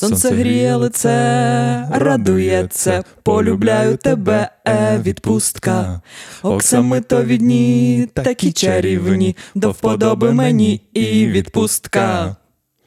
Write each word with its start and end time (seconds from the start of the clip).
Сонце 0.00 0.30
гріє 0.30 0.76
лице, 0.76 1.88
радується, 1.90 3.04
полюбляю 3.22 3.96
тебе, 3.96 4.50
е, 4.66 4.98
відпустка. 4.98 6.00
Оксамитові 6.42 7.38
дні, 7.38 8.08
такі 8.14 8.52
чарівні, 8.52 9.36
до 9.54 9.70
вподоби 9.70 10.32
мені 10.32 10.80
і 10.94 11.26
відпустка. 11.26 12.36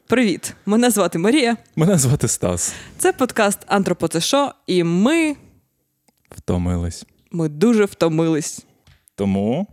Привіт! 0.07 0.53
Мене 0.65 0.89
звати 0.89 1.19
Марія. 1.19 1.57
Мене 1.75 1.97
звати 1.97 2.27
Стас. 2.27 2.73
Це 2.97 3.13
подкаст 3.13 3.59
Антропоцешо, 3.67 4.51
і 4.67 4.83
ми, 4.83 5.35
Втомились. 6.31 7.05
ми 7.31 7.49
дуже 7.49 7.85
втомились. 7.85 8.65
Тому 9.15 9.67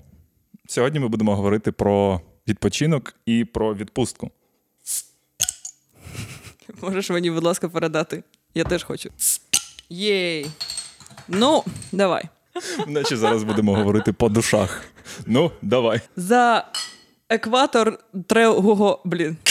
сьогодні 0.69 1.01
ми 1.01 1.09
будемо 1.09 1.37
говорити 1.37 1.73
про 1.73 2.21
відпочинок 2.49 3.15
і 3.27 3.45
про 3.45 3.75
відпустку. 3.75 4.31
Можеш 6.83 7.11
мені, 7.11 7.31
будь 7.31 7.45
ласка, 7.45 7.69
передати? 7.69 8.23
Я 8.55 8.65
теж 8.65 8.85
хочу. 8.85 9.11
Єй. 9.89 10.47
Ну, 11.29 11.65
давай. 11.93 12.25
Наче 12.87 13.17
зараз 13.17 13.43
будемо 13.43 13.75
говорити 13.75 14.13
по 14.13 14.29
душах. 14.29 14.83
Ну, 15.27 15.51
давай. 15.63 16.01
За 16.17 16.65
екватор 17.29 17.99
трегого. 18.27 19.03
Блін. 19.05 19.37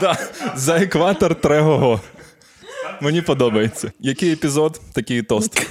Да, 0.00 0.16
За 0.56 0.76
екватор 0.76 1.34
трегого. 1.34 2.00
Мені 3.00 3.22
подобається. 3.22 3.92
Який 4.00 4.32
епізод, 4.32 4.80
такий 4.92 5.18
і 5.18 5.22
тост. 5.22 5.66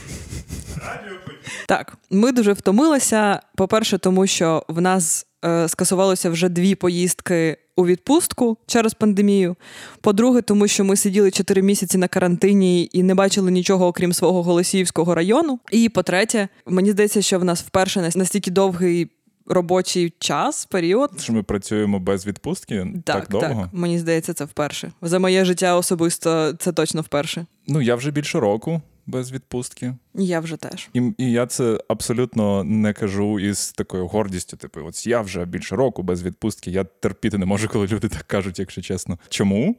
Так, 1.68 1.98
ми 2.10 2.32
дуже 2.32 2.54
втомилися. 2.54 3.40
По-перше, 3.56 3.98
тому 3.98 4.28
що 4.28 4.66
в 4.68 4.82
нас 4.82 5.28
е, 5.46 5.68
скасувалося 5.68 6.30
вже 6.30 6.50
дві 6.50 6.76
поїздки 6.76 7.58
у 7.80 7.86
відпустку 7.86 8.58
через 8.68 8.94
пандемію. 8.94 9.56
По-друге, 10.02 10.42
тому 10.42 10.68
що 10.68 10.84
ми 10.84 10.96
сиділи 10.96 11.32
4 11.32 11.62
місяці 11.62 11.98
на 11.98 12.08
карантині 12.08 12.90
і 12.92 13.04
не 13.04 13.16
бачили 13.16 13.52
нічого, 13.52 13.88
окрім 13.88 14.14
свого 14.14 14.44
Голосіївського 14.44 15.16
району. 15.16 15.60
І 15.72 15.90
по-третє, 15.90 16.48
мені 16.66 16.92
здається, 16.92 17.22
що 17.22 17.40
в 17.40 17.44
нас 17.44 17.62
вперше 17.62 18.12
настільки 18.16 18.52
довгий. 18.52 19.08
Робочий 19.52 20.14
час, 20.20 20.66
період. 20.66 21.12
Що 21.20 21.34
ми 21.34 21.44
працюємо 21.44 22.00
без 22.00 22.26
відпустки 22.28 22.88
так, 23.06 23.16
так 23.16 23.30
довго? 23.30 23.62
Так, 23.62 23.70
Мені 23.74 24.00
здається, 24.00 24.34
це 24.34 24.46
вперше. 24.46 24.92
За 25.02 25.20
моє 25.20 25.46
життя 25.46 25.76
особисто 25.76 26.54
це 26.54 26.72
точно 26.72 27.02
вперше. 27.02 27.46
Ну, 27.68 27.82
я 27.82 27.96
вже 27.96 28.12
більше 28.12 28.40
року 28.40 28.82
без 29.10 29.32
відпустки. 29.32 29.96
Я 30.14 30.40
вже 30.40 30.58
теж. 30.58 30.90
І 30.94 31.12
і 31.18 31.32
я 31.32 31.46
це 31.48 31.80
абсолютно 31.88 32.64
не 32.64 32.94
кажу 32.94 33.40
із 33.40 33.72
такою 33.72 34.08
гордістю. 34.08 34.58
Типу, 34.58 34.80
от 34.86 35.08
я 35.08 35.22
вже 35.22 35.46
більше 35.46 35.76
року 35.76 36.04
без 36.04 36.24
відпустки. 36.24 36.72
Я 36.72 36.84
терпіти 36.84 37.38
не 37.38 37.46
можу, 37.46 37.68
коли 37.68 37.88
люди 37.88 38.10
так 38.10 38.24
кажуть, 38.24 38.60
якщо 38.60 38.82
чесно. 38.82 39.18
Чому? 39.30 39.76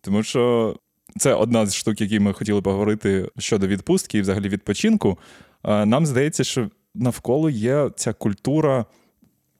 Тому 0.00 0.22
що 0.22 0.74
це 1.18 1.34
одна 1.34 1.66
з 1.66 1.74
штук, 1.74 2.00
які 2.00 2.20
ми 2.20 2.32
хотіли 2.32 2.62
поговорити 2.62 3.30
щодо 3.38 3.66
відпустки 3.66 4.18
і 4.18 4.20
взагалі 4.20 4.48
відпочинку. 4.48 5.18
Нам 5.64 6.06
здається, 6.06 6.44
що 6.44 6.70
навколо 6.94 7.50
є 7.50 7.90
ця 7.96 8.12
культура. 8.12 8.84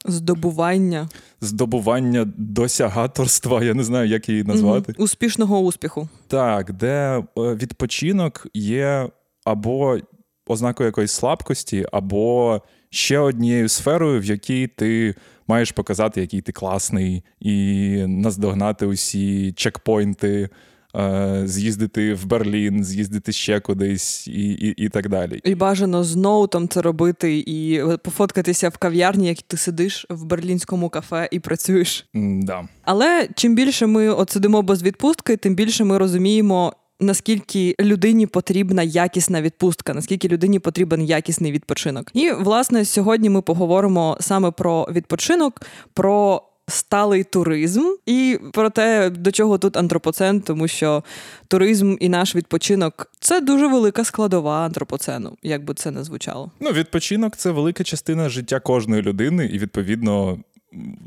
Здобування. 0.09 1.09
Здобування 1.41 2.33
досягаторства, 2.37 3.65
я 3.65 3.75
не 3.75 3.85
знаю, 3.85 4.09
як 4.09 4.29
її 4.29 4.45
назвати. 4.45 4.95
Угу. 4.97 5.05
Успішного 5.05 5.61
успіху. 5.61 6.09
Так, 6.29 6.73
де 6.73 7.19
е, 7.19 7.23
відпочинок 7.37 8.47
є 8.55 9.09
або 9.45 9.99
ознакою 10.47 10.87
якоїсь 10.87 11.13
слабкості, 11.13 11.87
або 11.93 12.63
ще 12.91 13.19
однією 13.19 13.69
сферою, 13.69 14.21
в 14.21 14.25
якій 14.25 14.67
ти 14.67 15.15
маєш 15.49 15.73
показати, 15.73 16.21
який 16.21 16.41
ти 16.41 16.53
класний, 16.53 17.25
і 17.41 17.97
наздогнати 18.09 18.87
усі 18.87 19.53
чекпойнти. 19.53 20.49
Е, 20.97 21.43
з'їздити 21.45 22.15
в 22.15 22.27
Берлін, 22.27 22.85
з'їздити 22.85 23.33
ще 23.33 23.61
кудись, 23.61 24.29
і 24.29 24.51
і, 24.51 24.85
і 24.85 24.89
так 24.89 25.09
далі. 25.09 25.41
І 25.45 25.55
бажано 25.55 26.05
з 26.05 26.17
ноутом 26.17 26.69
це 26.69 26.83
робити, 26.83 27.45
і 27.47 27.83
пофоткатися 28.03 28.69
в 28.69 28.77
кав'ярні, 28.77 29.29
як 29.29 29.43
ти 29.43 29.57
сидиш 29.57 30.07
в 30.11 30.25
берлінському 30.25 30.89
кафе 30.89 31.29
і 31.31 31.41
працюєш. 31.41 32.07
Да. 32.15 32.69
Але 32.85 33.29
чим 33.35 33.55
більше 33.55 33.87
ми 33.87 34.09
от 34.09 34.31
сидимо 34.31 34.63
без 34.63 34.83
відпустки, 34.83 35.37
тим 35.37 35.55
більше 35.55 35.85
ми 35.85 35.99
розуміємо. 35.99 36.73
Наскільки 37.01 37.75
людині 37.81 38.27
потрібна 38.27 38.83
якісна 38.83 39.43
відпустка, 39.43 39.95
наскільки 39.95 40.29
людині 40.29 40.59
потрібен 40.59 41.03
якісний 41.03 41.53
відпочинок, 41.53 42.11
і 42.15 42.31
власне 42.31 42.85
сьогодні 42.85 43.31
ми 43.31 43.43
поговоримо 43.43 44.17
саме 44.21 44.51
про 44.51 44.89
відпочинок, 44.93 45.61
про 45.95 46.43
сталий 46.69 47.25
туризм 47.25 47.83
і 48.07 48.39
про 48.53 48.71
те, 48.71 49.11
до 49.11 49.33
чого 49.33 49.59
тут 49.59 49.77
антропоцен, 49.77 50.41
тому 50.41 50.69
що 50.69 51.05
туризм 51.49 51.97
і 52.01 52.09
наш 52.09 52.37
відпочинок 52.37 53.11
це 53.21 53.41
дуже 53.41 53.67
велика 53.67 54.05
складова 54.05 54.65
антропоцену, 54.67 55.37
як 55.43 55.65
би 55.65 55.75
це 55.75 55.91
не 55.91 56.05
звучало. 56.05 56.51
Ну, 56.61 56.71
відпочинок 56.71 57.37
це 57.37 57.51
велика 57.51 57.85
частина 57.85 58.29
життя 58.29 58.61
кожної 58.61 59.03
людини, 59.03 59.47
і 59.47 59.59
відповідно 59.59 60.39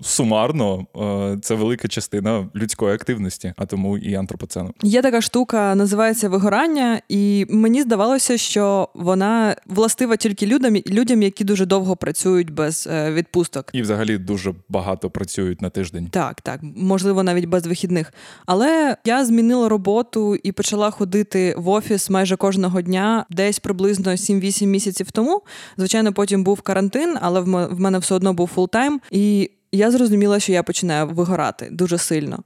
сумарно 0.01 0.85
е, 0.97 1.37
це 1.41 1.55
велика 1.55 1.87
частина 1.87 2.49
людської 2.55 2.95
активності, 2.95 3.53
а 3.57 3.65
тому 3.65 3.97
і 3.97 4.15
антропоцену. 4.15 4.73
Є 4.83 5.01
така 5.01 5.21
штука, 5.21 5.75
називається 5.75 6.29
вигорання, 6.29 7.01
і 7.09 7.45
мені 7.49 7.81
здавалося, 7.81 8.37
що 8.37 8.89
вона 8.93 9.55
властива 9.65 10.15
тільки 10.15 10.45
людям, 10.47 10.75
людям, 10.75 11.21
які 11.21 11.43
дуже 11.43 11.65
довго 11.65 11.95
працюють 11.95 12.49
без 12.49 12.87
е, 12.91 13.11
відпусток. 13.11 13.69
І, 13.73 13.81
взагалі, 13.81 14.17
дуже 14.17 14.53
багато 14.69 15.09
працюють 15.09 15.61
на 15.61 15.69
тиждень. 15.69 16.07
Так, 16.11 16.41
так, 16.41 16.59
можливо, 16.63 17.23
навіть 17.23 17.45
без 17.45 17.67
вихідних. 17.67 18.13
Але 18.45 18.97
я 19.05 19.25
змінила 19.25 19.69
роботу 19.69 20.35
і 20.35 20.51
почала 20.51 20.91
ходити 20.91 21.55
в 21.57 21.69
офіс 21.69 22.09
майже 22.09 22.35
кожного 22.35 22.81
дня, 22.81 23.25
десь 23.29 23.59
приблизно 23.59 24.11
7-8 24.11 24.65
місяців 24.65 25.11
тому. 25.11 25.41
Звичайно, 25.77 26.13
потім 26.13 26.43
був 26.43 26.61
карантин, 26.61 27.17
але 27.21 27.39
в 27.39 27.79
мене 27.79 27.97
все 27.97 28.15
одно 28.15 28.33
був 28.33 28.47
full-time. 28.47 29.01
І 29.11 29.51
я 29.71 29.91
зрозуміла, 29.91 30.39
що 30.39 30.51
я 30.51 30.63
починаю 30.63 31.07
вигорати 31.07 31.69
дуже 31.71 31.97
сильно. 31.97 32.43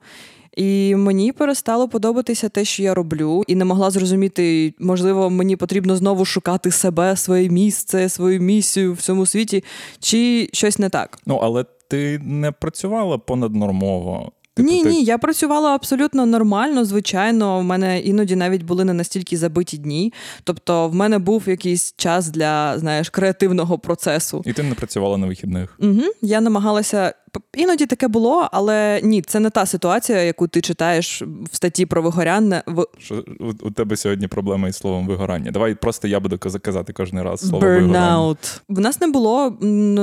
І 0.58 0.96
мені 0.96 1.32
перестало 1.32 1.90
подобатися 1.90 2.50
те, 2.50 2.66
що 2.66 2.84
я 2.84 2.94
роблю, 2.94 3.44
і 3.48 3.56
не 3.56 3.66
могла 3.66 3.92
зрозуміти, 3.92 4.74
можливо, 4.80 5.30
мені 5.30 5.56
потрібно 5.56 5.96
знову 5.96 6.26
шукати 6.26 6.72
себе, 6.72 7.16
своє 7.16 7.50
місце, 7.50 8.10
свою 8.10 8.42
місію 8.42 8.94
в 8.94 9.02
цьому 9.02 9.26
світі, 9.26 9.64
чи 10.00 10.50
щось 10.54 10.80
не 10.80 10.90
так. 10.90 11.20
Ну 11.26 11.40
але 11.42 11.66
ти 11.88 12.20
не 12.20 12.52
працювала 12.52 13.18
понаднормово. 13.18 14.32
Типу, 14.54 14.70
ні, 14.70 14.84
ти... 14.84 14.90
ні, 14.90 15.04
я 15.04 15.18
працювала 15.18 15.76
абсолютно 15.76 16.26
нормально, 16.26 16.86
звичайно. 16.86 17.60
в 17.60 17.64
мене 17.64 18.00
іноді 18.00 18.36
навіть 18.36 18.64
були 18.64 18.86
не 18.86 18.94
настільки 18.94 19.38
забиті 19.38 19.78
дні. 19.78 20.14
Тобто, 20.44 20.88
в 20.88 20.96
мене 20.96 21.20
був 21.20 21.44
якийсь 21.48 21.94
час 21.98 22.30
для 22.30 22.80
знаєш 22.80 23.10
креативного 23.10 23.80
процесу. 23.80 24.44
І 24.46 24.54
ти 24.54 24.64
не 24.64 24.76
працювала 24.76 25.18
на 25.18 25.28
вихідних. 25.28 25.78
Угу. 25.80 26.02
Я 26.22 26.42
намагалася 26.42 27.14
Іноді 27.54 27.86
таке 27.86 28.08
було, 28.08 28.50
але 28.52 29.02
ні, 29.04 29.22
це 29.22 29.40
не 29.40 29.50
та 29.50 29.66
ситуація, 29.66 30.22
яку 30.22 30.48
ти 30.48 30.62
читаєш 30.62 31.22
в 31.52 31.56
статті 31.56 31.86
про 31.86 32.02
вигоряння. 32.02 32.64
Що 32.98 33.24
у 33.62 33.72
тебе 33.72 33.96
сьогодні 33.96 34.28
проблема 34.28 34.68
із 34.68 34.76
словом 34.76 35.08
вигорання? 35.08 35.52
Давай 35.52 35.76
просто 35.76 36.08
я 36.08 36.20
буду 36.20 36.38
казати 36.38 36.94
кожен 36.94 37.22
раз 37.22 37.40
слово 37.50 37.66
Burnout. 37.66 37.82
вигорання. 37.82 38.36
В 38.70 38.80
нас 38.80 39.02
не 39.02 39.08
було 39.08 39.58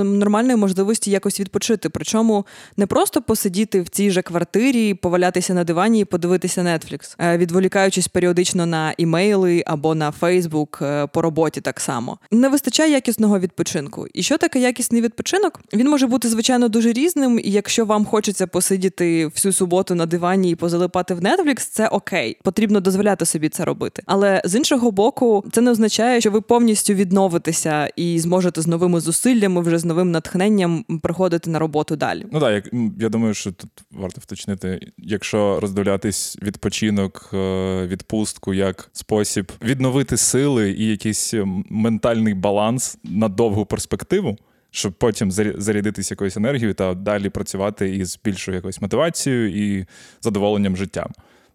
нормальної 0.05 0.57
можливості 0.57 1.11
якось 1.11 1.41
відпочити. 1.41 1.89
Причому 1.89 2.47
не 2.77 2.87
просто 2.87 3.23
посидіти 3.23 3.81
в 3.81 3.89
цій 3.89 4.11
же 4.11 4.23
квартирі, 4.23 4.95
повалятися 4.95 5.55
на 5.55 5.65
дивані 5.65 6.01
і 6.01 6.05
подивитися 6.05 6.63
Netflix, 6.63 7.17
е, 7.19 7.39
відволікаючись 7.39 8.09
періодично 8.09 8.67
на 8.67 8.95
імейли 8.97 9.63
або 9.67 9.95
на 9.95 10.11
Фейсбук 10.11 10.83
по 11.13 11.23
роботі. 11.23 11.61
Так 11.61 11.81
само 11.81 12.19
не 12.31 12.49
вистачає 12.49 12.93
якісного 12.93 13.39
відпочинку. 13.39 14.07
І 14.15 14.23
що 14.23 14.39
таке 14.39 14.61
якісний 14.61 15.03
відпочинок? 15.03 15.61
Він 15.73 15.91
може 15.91 16.07
бути 16.07 16.29
звичайно 16.29 16.69
дуже 16.69 16.93
різним 16.93 17.20
корисним, 17.21 17.41
і 17.45 17.51
якщо 17.51 17.85
вам 17.85 18.05
хочеться 18.05 18.47
посидіти 18.47 19.27
всю 19.27 19.53
суботу 19.53 19.95
на 19.95 20.07
дивані 20.07 20.51
і 20.51 20.55
позалипати 20.55 21.15
в 21.15 21.21
Netflix, 21.21 21.57
це 21.57 21.89
окей. 21.89 22.37
Потрібно 22.43 22.81
дозволяти 22.81 23.27
собі 23.27 23.49
це 23.49 23.65
робити. 23.65 24.03
Але 24.07 24.43
з 24.45 24.55
іншого 24.55 24.91
боку, 24.91 25.45
це 25.53 25.61
не 25.61 25.71
означає, 25.71 26.21
що 26.21 26.31
ви 26.31 26.41
повністю 26.41 26.95
відновитеся 26.95 27.91
і 27.97 28.19
зможете 28.19 28.61
з 28.61 28.67
новими 28.67 29.01
зусиллями, 29.01 29.61
вже 29.61 29.78
з 29.78 29.84
новим 29.84 30.11
натхненням 30.11 30.84
приходити 31.03 31.51
на 31.51 31.59
роботу 31.59 31.97
далі. 31.97 32.27
Ну 32.33 32.41
так, 32.41 32.69
я 33.01 33.09
думаю, 33.09 33.34
що 33.34 33.53
тут 33.53 33.71
варто 33.91 34.21
вточнити, 34.21 34.93
якщо 34.99 35.61
роздивлятись 35.61 36.39
відпочинок, 36.43 37.31
е, 37.34 37.87
відпустку 37.87 38.55
як 38.55 38.91
спосіб 38.93 39.53
відновити 39.63 40.16
сили 40.16 40.71
і 40.71 40.87
якийсь 40.87 41.34
ментальний 41.71 42.34
баланс 42.34 42.99
на 43.05 43.28
довгу 43.28 43.66
перспективу 43.66 44.37
щоб 44.71 44.93
потім 44.93 45.31
зарядитись 45.31 46.11
якоюсь 46.11 46.37
енергією 46.37 46.75
та 46.75 46.95
далі 46.95 47.28
працювати 47.28 47.97
із 47.97 48.19
більшою 48.25 48.55
якоюсь 48.55 48.81
мотивацією 48.81 49.78
і 49.78 49.87
задоволенням 50.21 50.77
життям. 50.77 51.11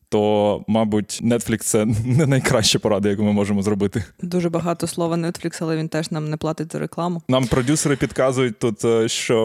То, 0.10 0.64
мабуть, 0.68 1.20
Netflix– 1.24 1.58
це 1.64 1.86
не 2.06 2.26
найкраща 2.26 2.80
порада, 2.80 3.10
яку 3.10 3.24
ми 3.24 3.32
можемо 3.32 3.62
зробити. 3.62 4.04
Дуже 4.22 4.50
багато 4.50 4.88
слова 4.88 5.16
Netflix, 5.16 5.58
але 5.62 5.78
він 5.78 5.90
теж 5.90 6.12
нам 6.12 6.30
не 6.30 6.38
платить 6.38 6.72
за 6.72 6.80
рекламу. 6.80 7.22
Нам 7.30 7.46
продюсери 7.48 7.96
підказують 7.96 8.60
тут, 8.60 8.86
е, 8.86 9.08
що 9.08 9.36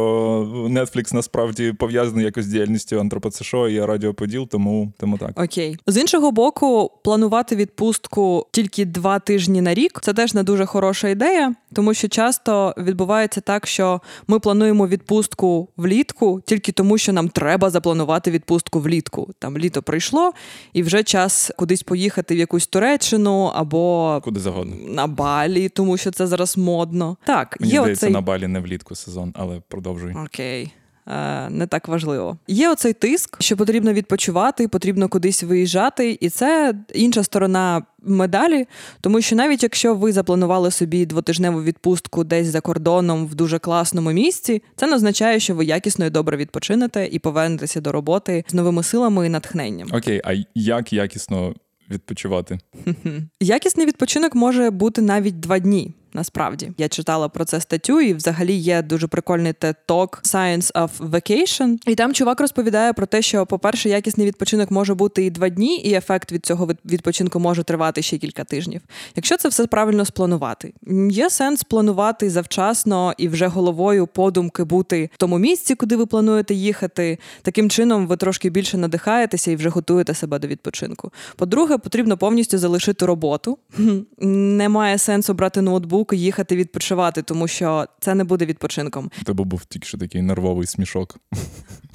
Netflix 0.71 1.15
насправді 1.15 1.73
пов'язаний 1.73 2.25
якось 2.25 2.45
з 2.45 2.49
діяльністю 2.49 3.01
антропоцешо 3.01 3.69
і 3.69 3.85
радіоподіл, 3.85 4.49
тому 4.49 4.93
тому 4.99 5.19
так. 5.19 5.31
Окей. 5.41 5.77
З 5.87 5.97
іншого 5.97 6.33
боку, 6.33 6.91
планувати 7.05 7.57
відпустку 7.57 8.47
тільки 8.51 8.85
два 8.85 9.19
тижні 9.19 9.61
на 9.61 9.75
рік 9.75 9.99
це 10.03 10.13
теж 10.13 10.35
не 10.35 10.43
дуже 10.43 10.67
хороша 10.67 11.09
ідея, 11.09 11.55
тому 11.73 11.95
що 11.95 12.09
часто 12.09 12.75
відбувається 12.79 13.41
так, 13.41 13.67
що 13.67 14.01
ми 14.27 14.39
плануємо 14.41 14.87
відпустку 14.87 15.69
влітку 15.77 16.41
тільки 16.47 16.73
тому, 16.73 16.99
що 16.99 17.13
нам 17.13 17.29
треба 17.29 17.71
запланувати 17.71 18.31
відпустку 18.31 18.81
влітку. 18.81 19.29
Там 19.39 19.59
літо 19.59 19.83
прийшло, 19.83 20.33
і 20.73 20.83
вже 20.83 21.03
час 21.03 21.53
кудись 21.57 21.83
поїхати 21.83 22.35
в 22.35 22.39
якусь 22.39 22.67
Туреччину 22.67 23.45
або 23.55 24.21
куди 24.25 24.41
загодно 24.41 24.77
на 24.89 25.07
Балі, 25.07 25.69
тому 25.69 25.97
що 25.97 26.11
це 26.11 26.27
зараз 26.27 26.59
модно. 26.59 27.17
Так, 27.25 27.57
Мені 27.61 27.73
є 27.73 27.81
здається, 27.81 28.07
оцей... 28.07 28.13
на 28.13 28.21
Балі 28.21 28.47
не 28.47 28.61
влітку 28.61 28.95
сезон, 28.95 29.33
але 29.37 29.61
продовжуй. 29.69 30.15
Окей. 30.27 30.73
Е, 31.11 31.51
не 31.51 31.67
так 31.67 31.89
важливо. 31.89 32.39
Є 32.49 32.71
оцей 32.71 32.93
тиск, 32.93 33.43
що 33.43 33.57
потрібно 33.57 33.93
відпочивати, 33.93 34.69
потрібно 34.69 35.09
кудись 35.09 35.43
виїжджати, 35.43 36.19
і 36.21 36.29
це 36.29 36.75
інша 36.95 37.25
сторона 37.25 37.83
медалі. 38.03 38.67
Тому 39.01 39.21
що 39.21 39.37
навіть 39.37 39.63
якщо 39.63 39.95
ви 39.95 40.13
запланували 40.13 40.71
собі 40.71 41.07
двотижневу 41.07 41.63
відпустку 41.63 42.25
десь 42.25 42.47
за 42.47 42.61
кордоном 42.61 43.27
в 43.27 43.35
дуже 43.35 43.59
класному 43.59 44.13
місці, 44.13 44.63
це 44.77 44.87
не 44.87 44.95
означає, 44.95 45.41
що 45.41 45.55
ви 45.55 45.65
якісно 45.65 46.07
і 46.07 46.11
добре 46.11 46.37
відпочинете 46.37 47.09
і 47.13 47.19
повернетеся 47.19 47.81
до 47.81 47.93
роботи 47.93 48.45
з 48.49 48.55
новими 48.55 48.83
силами 48.83 49.27
і 49.27 49.29
натхненням. 49.29 49.89
Окей, 49.93 50.21
а 50.25 50.33
як 50.55 50.93
якісно 50.93 51.55
відпочивати? 51.91 52.59
Якісний 53.41 53.87
відпочинок 53.87 54.35
може 54.35 54.71
бути 54.71 55.03
навіть 55.03 55.41
два 55.41 55.59
дні. 55.59 55.95
Насправді 56.15 56.73
я 56.79 56.89
читала 56.89 57.29
про 57.29 57.45
це 57.45 57.61
статтю, 57.61 58.01
і 58.01 58.15
взагалі 58.15 58.55
є 58.55 58.83
дуже 58.83 59.07
прикольний 59.07 59.53
TED 59.53 59.75
Talk 59.89 60.23
Science 60.23 60.73
of 60.73 60.91
Vacation. 61.11 61.77
І 61.87 61.95
там 61.95 62.15
чувак 62.15 62.41
розповідає 62.41 62.93
про 62.93 63.07
те, 63.07 63.23
що, 63.23 63.47
по-перше, 63.47 63.89
якісний 63.89 64.27
відпочинок 64.27 64.71
може 64.71 64.95
бути 64.95 65.25
і 65.25 65.31
два 65.31 65.49
дні, 65.49 65.77
і 65.77 65.95
ефект 65.95 66.33
від 66.33 66.47
цього 66.47 66.69
відпочинку 66.85 67.41
може 67.41 67.63
тривати 67.63 68.03
ще 68.03 68.19
кілька 68.19 68.45
тижнів. 68.45 68.81
Якщо 69.17 69.37
це 69.37 69.49
все 69.49 69.67
правильно 69.67 70.05
спланувати, 70.05 70.73
є 71.11 71.31
сенс 71.31 71.63
планувати 71.63 72.31
завчасно 72.31 73.15
і 73.19 73.29
вже 73.29 73.47
головою 73.47 74.07
подумки 74.07 74.65
бути 74.65 75.11
в 75.15 75.19
тому 75.19 75.39
місці, 75.39 75.75
куди 75.75 75.97
ви 75.97 76.07
плануєте 76.07 76.55
їхати. 76.55 77.19
Таким 77.43 77.71
чином, 77.71 78.07
ви 78.07 78.17
трошки 78.17 78.51
більше 78.51 78.79
надихаєтеся 78.79 79.51
і 79.51 79.57
вже 79.57 79.69
готуєте 79.69 80.15
себе 80.15 80.39
до 80.39 80.49
відпочинку. 80.49 81.13
По-друге, 81.37 81.79
потрібно 81.79 82.17
повністю 82.17 82.59
залишити 82.59 83.07
роботу. 83.07 83.59
Немає 84.21 84.99
сенсу 84.99 85.35
брати 85.35 85.61
ноутбук 85.61 86.00
ноутбук 86.01 86.13
їхати 86.13 86.57
відпочивати, 86.57 87.23
тому 87.23 87.49
що 87.49 87.87
це 88.01 88.15
не 88.15 88.25
буде 88.25 88.47
відпочинком. 88.47 89.11
У 89.21 89.25
тебе 89.25 89.45
був 89.45 89.65
тільки 89.65 89.87
що 89.87 89.99
такий 89.99 90.23
нервовий 90.23 90.67
смішок. 90.67 91.19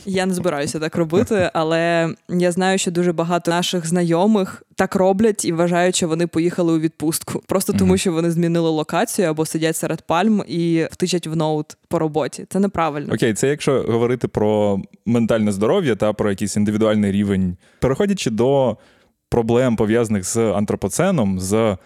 Я 0.06 0.26
не 0.26 0.34
збираюся 0.34 0.80
так 0.80 0.96
робити, 0.96 1.50
але 1.54 2.10
я 2.30 2.52
знаю, 2.52 2.78
що 2.78 2.92
дуже 2.92 3.14
багато 3.14 3.52
наших 3.52 3.88
знайомих 3.88 4.64
так 4.76 4.96
роблять 4.96 5.46
і 5.46 5.52
вважають, 5.52 5.96
що 5.96 6.08
вони 6.08 6.28
поїхали 6.28 6.74
у 6.74 6.80
відпустку, 6.80 7.42
просто 7.48 7.74
тому, 7.74 7.98
що 7.98 8.12
вони 8.12 8.32
змінили 8.32 8.70
локацію 8.70 9.30
або 9.30 9.46
сидять 9.46 9.76
серед 9.76 10.02
пальм 10.02 10.44
і 10.48 10.88
втичать 10.92 11.28
в 11.28 11.36
ноут 11.36 11.78
по 11.88 12.00
роботі. 12.00 12.46
Це 12.50 12.60
неправильно. 12.60 13.14
Окей, 13.14 13.34
це 13.34 13.48
якщо 13.48 13.84
говорити 13.88 14.28
про 14.28 14.80
ментальне 15.06 15.52
здоров'я 15.52 15.96
та 15.96 16.14
про 16.14 16.30
якийсь 16.30 16.58
індивідуальний 16.58 17.12
рівень, 17.12 17.58
переходячи 17.80 18.30
до 18.30 18.78
проблем 19.30 19.76
пов'язаних 19.76 20.24
з 20.24 20.38
антропоценом, 20.38 21.40
з 21.40 21.78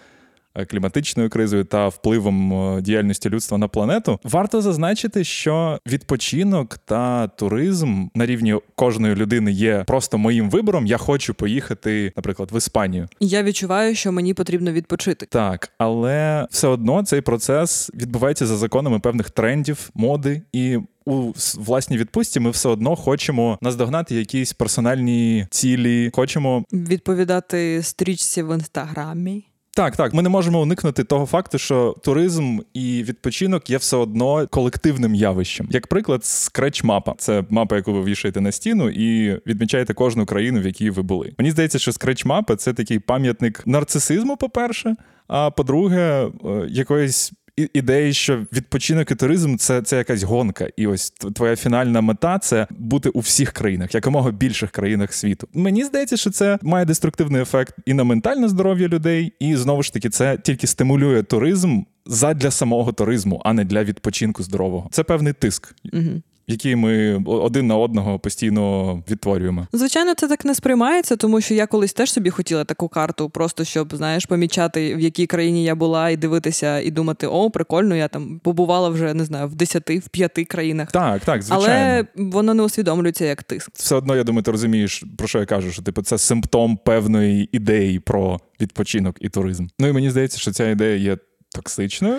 кліматичною 0.70 1.30
кризою 1.30 1.64
та 1.64 1.88
впливом 1.88 2.54
е, 2.54 2.82
діяльності 2.82 3.30
людства 3.30 3.58
на 3.58 3.68
планету, 3.68 4.20
варто 4.24 4.62
зазначити, 4.62 5.24
що 5.24 5.80
відпочинок 5.88 6.78
та 6.78 7.28
туризм 7.28 8.08
на 8.16 8.26
рівні 8.26 8.56
кожної 8.76 9.16
людини 9.16 9.52
є 9.52 9.84
просто 9.88 10.18
моїм 10.18 10.50
вибором. 10.50 10.86
Я 10.86 10.98
хочу 10.98 11.34
поїхати, 11.34 12.14
наприклад, 12.16 12.50
в 12.52 12.58
Іспанію. 12.58 13.08
Я 13.20 13.44
відчуваю, 13.44 13.96
що 13.96 14.12
мені 14.12 14.34
потрібно 14.34 14.72
відпочити. 14.72 15.26
Так, 15.26 15.72
але 15.78 16.48
все 16.52 16.68
одно 16.68 17.04
цей 17.04 17.22
процес 17.22 17.92
відбувається 17.94 18.46
за 18.46 18.58
законами 18.58 19.00
певних 19.00 19.30
трендів, 19.30 19.90
моди 19.94 20.42
і. 20.54 20.78
У 21.06 21.34
власній 21.58 21.98
відпустці 21.98 22.40
ми 22.40 22.50
все 22.50 22.70
одно 22.70 22.96
хочемо 22.96 23.58
наздогнати 23.62 24.16
якісь 24.16 24.54
персональні 24.54 25.48
цілі. 25.50 26.12
Хочемо 26.14 26.64
відповідати 26.74 27.84
стрічці 27.84 28.44
в 28.44 28.56
інстаграмі. 28.56 29.49
Так, 29.80 29.96
так, 29.96 30.14
ми 30.14 30.22
не 30.22 30.30
можемо 30.30 30.62
уникнути 30.62 31.04
того 31.04 31.26
факту, 31.26 31.58
що 31.58 31.96
туризм 32.04 32.60
і 32.74 33.04
відпочинок 33.04 33.70
є 33.70 33.78
все 33.78 33.98
одно 33.98 34.48
колективним 34.48 35.16
явищем. 35.16 35.68
Як 35.72 35.88
приклад, 35.88 36.26
скреч-мапа. 36.26 37.14
Це 37.18 37.44
мапа, 37.50 37.76
яку 37.76 37.94
ви 37.94 38.04
вішаєте 38.04 38.42
на 38.42 38.52
стіну, 38.52 38.90
і 38.90 39.40
відмічаєте 39.48 39.94
кожну 39.94 40.26
країну, 40.26 40.62
в 40.62 40.66
якій 40.66 40.90
ви 40.90 41.02
були. 41.02 41.34
Мені 41.38 41.52
здається, 41.52 41.80
що 41.80 41.92
скреч-мапа 41.92 42.56
це 42.56 42.74
такий 42.74 43.00
пам'ятник 43.00 43.64
нарцисизму, 43.66 44.38
по-перше. 44.38 44.96
А 45.28 45.52
по-друге, 45.52 46.28
е, 46.46 46.66
якоїсь 46.70 47.32
ідеї, 47.74 48.14
що 48.14 48.46
відпочинок 48.54 49.12
і 49.12 49.16
туризм 49.16 49.56
це 49.58 49.82
це 49.82 49.98
якась 49.98 50.24
гонка, 50.24 50.68
і 50.78 50.88
ось 50.88 51.10
твоя 51.10 51.56
фінальна 51.56 52.02
мета 52.02 52.40
це 52.40 52.68
бути 52.70 53.10
у 53.10 53.20
всіх 53.20 53.52
країнах, 53.52 53.96
якомога 53.96 54.32
більших 54.32 54.72
країнах 54.72 55.14
світу. 55.14 55.48
Мені 55.54 55.84
здається, 55.84 56.18
що 56.18 56.30
це 56.30 56.60
має 56.62 56.86
деструктивний 56.86 57.42
ефект 57.42 57.76
і 57.86 57.94
на 57.94 58.04
ментальне 58.04 58.50
здоров'я 58.50 58.88
людей, 58.88 59.34
і 59.40 59.56
знову 59.56 59.84
ж 59.84 59.94
таки 59.94 60.10
це 60.10 60.38
тільки 60.38 60.68
стимулює 60.68 61.24
туризм 61.24 61.82
задля 62.06 62.52
самого 62.52 62.92
туризму, 62.92 63.42
а 63.46 63.54
не 63.54 63.66
для 63.66 63.84
відпочинку 63.84 64.44
здорового. 64.44 64.90
Це 64.92 65.04
певний 65.04 65.34
тиск. 65.34 65.76
Угу 65.94 66.22
які 66.50 66.76
ми 66.76 67.24
один 67.26 67.68
на 67.68 67.78
одного 67.78 68.20
постійно 68.20 68.96
відтворюємо. 69.10 69.68
Звичайно, 69.74 70.14
це 70.16 70.28
так 70.28 70.46
не 70.46 70.56
сприймається, 70.56 71.16
тому 71.16 71.42
що 71.42 71.54
я 71.54 71.68
колись 71.68 71.94
теж 71.94 72.12
собі 72.12 72.30
хотіла 72.30 72.64
таку 72.64 72.88
карту, 72.88 73.30
просто 73.30 73.64
щоб 73.64 73.96
знаєш, 73.96 74.26
помічати 74.26 74.96
в 74.96 75.00
якій 75.00 75.28
країні 75.28 75.64
я 75.64 75.76
була, 75.76 76.10
і 76.10 76.18
дивитися, 76.18 76.80
і 76.80 76.92
думати, 76.92 77.28
о, 77.28 77.50
прикольно, 77.50 77.96
я 77.96 78.08
там 78.08 78.40
побувала 78.44 78.90
вже 78.90 79.14
не 79.14 79.26
знаю 79.26 79.48
в 79.48 79.56
десяти, 79.56 80.00
в 80.00 80.08
п'яти 80.08 80.46
країнах. 80.46 80.92
Так, 80.92 81.26
так, 81.26 81.42
звичайно. 81.42 81.66
Але 81.66 82.06
воно 82.16 82.54
не 82.54 82.64
усвідомлюється 82.64 83.26
як 83.26 83.44
тиск. 83.44 83.72
Все 83.74 83.96
одно 83.96 84.16
я 84.16 84.24
думаю, 84.24 84.44
ти 84.44 84.52
розумієш, 84.52 85.04
про 85.18 85.28
що 85.28 85.40
я 85.40 85.46
кажу, 85.46 85.72
що 85.72 85.82
типу 85.82 86.02
це 86.02 86.18
симптом 86.18 86.78
певної 86.78 87.50
ідеї 87.52 88.00
про 88.00 88.40
відпочинок 88.62 89.16
і 89.22 89.30
туризм. 89.30 89.68
Ну 89.80 89.88
і 89.88 89.92
мені 89.92 90.10
здається, 90.10 90.40
що 90.40 90.52
ця 90.52 90.70
ідея 90.70 90.96
є 90.96 91.18
токсичною. 91.56 92.18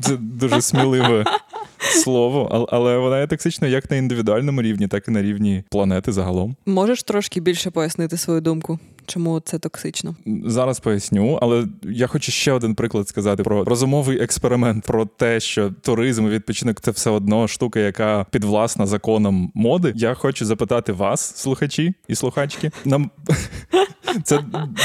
Це 0.00 0.16
дуже 0.16 0.62
сміливе 0.62 1.24
слово, 1.90 2.66
але 2.72 2.98
вона 2.98 3.20
є 3.20 3.26
токсичною 3.26 3.72
як 3.72 3.90
на 3.90 3.96
індивідуальному 3.96 4.62
рівні, 4.62 4.88
так 4.88 5.08
і 5.08 5.10
на 5.10 5.22
рівні 5.22 5.64
планети 5.70 6.12
загалом. 6.12 6.56
Можеш 6.66 7.02
трошки 7.02 7.40
більше 7.40 7.70
пояснити 7.70 8.16
свою 8.16 8.40
думку? 8.40 8.78
Чому 9.08 9.40
це 9.40 9.58
токсично? 9.58 10.16
Зараз 10.44 10.80
поясню, 10.80 11.38
але 11.42 11.66
я 11.82 12.06
хочу 12.06 12.32
ще 12.32 12.52
один 12.52 12.74
приклад 12.74 13.08
сказати 13.08 13.42
про 13.42 13.64
розумовий 13.64 14.22
експеримент, 14.22 14.84
про 14.84 15.06
те, 15.06 15.40
що 15.40 15.70
туризм 15.70 16.26
і 16.26 16.30
відпочинок 16.30 16.80
це 16.80 16.90
все 16.90 17.10
одно 17.10 17.48
штука, 17.48 17.80
яка 17.80 18.26
підвласна 18.30 18.86
законам 18.86 19.52
моди. 19.54 19.92
Я 19.96 20.14
хочу 20.14 20.46
запитати 20.46 20.92
вас, 20.92 21.36
слухачі 21.36 21.94
і 22.08 22.14
слухачки. 22.14 22.70
Нам 22.84 23.10
це 24.24 24.40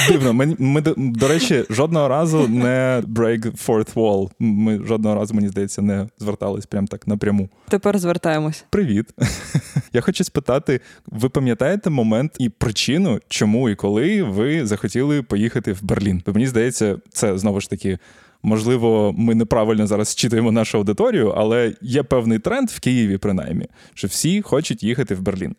дивно. 0.07 0.33
Ми, 0.33 0.55
ми 0.59 0.81
до 0.97 1.27
речі, 1.27 1.65
жодного 1.69 2.07
разу 2.07 2.47
не 2.47 3.03
break 3.07 3.67
fourth 3.67 3.93
wall. 3.93 4.29
Ми 4.39 4.79
жодного 4.85 5.15
разу, 5.15 5.33
мені 5.33 5.47
здається, 5.47 5.81
не 5.81 6.07
звертались 6.19 6.65
прям 6.65 6.87
так 6.87 7.07
напряму. 7.07 7.49
Тепер 7.69 7.99
звертаємось. 7.99 8.65
Привіт. 8.69 9.05
Я 9.93 10.01
хочу 10.01 10.23
спитати: 10.23 10.79
ви 11.05 11.29
пам'ятаєте 11.29 11.89
момент 11.89 12.35
і 12.39 12.49
причину, 12.49 13.19
чому 13.27 13.69
і 13.69 13.75
коли 13.75 14.12
ви 14.21 14.65
захотіли 14.65 15.21
поїхати 15.21 15.73
в 15.73 15.83
Берлін? 15.83 16.23
Бо 16.25 16.33
мені 16.33 16.47
здається, 16.47 16.97
це 17.09 17.37
знову 17.37 17.61
ж 17.61 17.69
таки. 17.69 17.97
Можливо, 18.45 19.13
ми 19.17 19.35
неправильно 19.35 19.87
зараз 19.87 20.15
читаємо 20.15 20.51
нашу 20.51 20.77
аудиторію, 20.77 21.29
але 21.29 21.73
є 21.81 22.03
певний 22.03 22.39
тренд 22.39 22.69
в 22.69 22.79
Києві, 22.79 23.17
принаймні, 23.17 23.67
що 23.93 24.07
всі 24.07 24.41
хочуть 24.41 24.83
їхати 24.83 25.15
в 25.15 25.21
Берлін. 25.21 25.55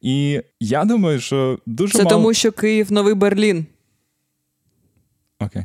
І 0.00 0.40
я 0.60 0.84
думаю, 0.84 1.20
що 1.20 1.58
дуже 1.66 1.92
це 1.92 2.04
мало... 2.04 2.10
тому, 2.10 2.34
що 2.34 2.52
Київ 2.52 2.92
новий 2.92 3.14
Берлін. 3.14 3.66
Окей. 5.40 5.64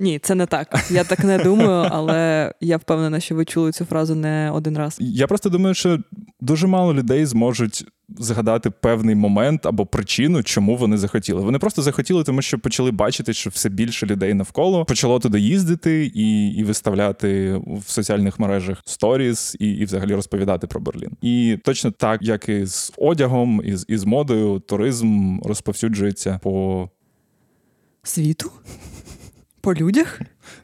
Ні, 0.00 0.18
це 0.18 0.34
не 0.34 0.46
так. 0.46 0.84
Я 0.90 1.04
так 1.04 1.24
не 1.24 1.38
думаю, 1.38 1.88
але 1.90 2.52
я 2.60 2.76
впевнена, 2.76 3.20
що 3.20 3.34
ви 3.34 3.44
чули 3.44 3.72
цю 3.72 3.84
фразу 3.84 4.14
не 4.14 4.50
один 4.50 4.78
раз. 4.78 4.96
Я 5.00 5.26
просто 5.26 5.50
думаю, 5.50 5.74
що 5.74 5.98
дуже 6.40 6.66
мало 6.66 6.94
людей 6.94 7.26
зможуть 7.26 7.84
згадати 8.18 8.70
певний 8.70 9.14
момент 9.14 9.66
або 9.66 9.86
причину, 9.86 10.42
чому 10.42 10.76
вони 10.76 10.96
захотіли. 10.96 11.42
Вони 11.42 11.58
просто 11.58 11.82
захотіли, 11.82 12.24
тому 12.24 12.42
що 12.42 12.58
почали 12.58 12.90
бачити, 12.90 13.32
що 13.32 13.50
все 13.50 13.68
більше 13.68 14.06
людей 14.06 14.34
навколо 14.34 14.84
почало 14.84 15.18
туди 15.18 15.40
їздити 15.40 16.12
і 16.14 16.48
і 16.48 16.64
виставляти 16.64 17.60
в 17.66 17.90
соціальних 17.90 18.38
мережах 18.38 18.82
сторіс, 18.84 19.56
і 19.60 19.70
і 19.70 19.84
взагалі 19.84 20.14
розповідати 20.14 20.66
про 20.66 20.80
Берлін. 20.80 21.10
І 21.22 21.58
точно 21.64 21.90
так, 21.90 22.22
як 22.22 22.48
і 22.48 22.66
з 22.66 22.92
одягом, 22.96 23.62
і 23.64 23.76
з, 23.76 23.84
і 23.88 23.96
з 23.96 24.04
модою, 24.04 24.62
туризм 24.66 25.38
розповсюджується 25.42 26.40
по 26.42 26.88
світу. 28.02 28.50
По 29.60 29.74
людях? 29.74 30.20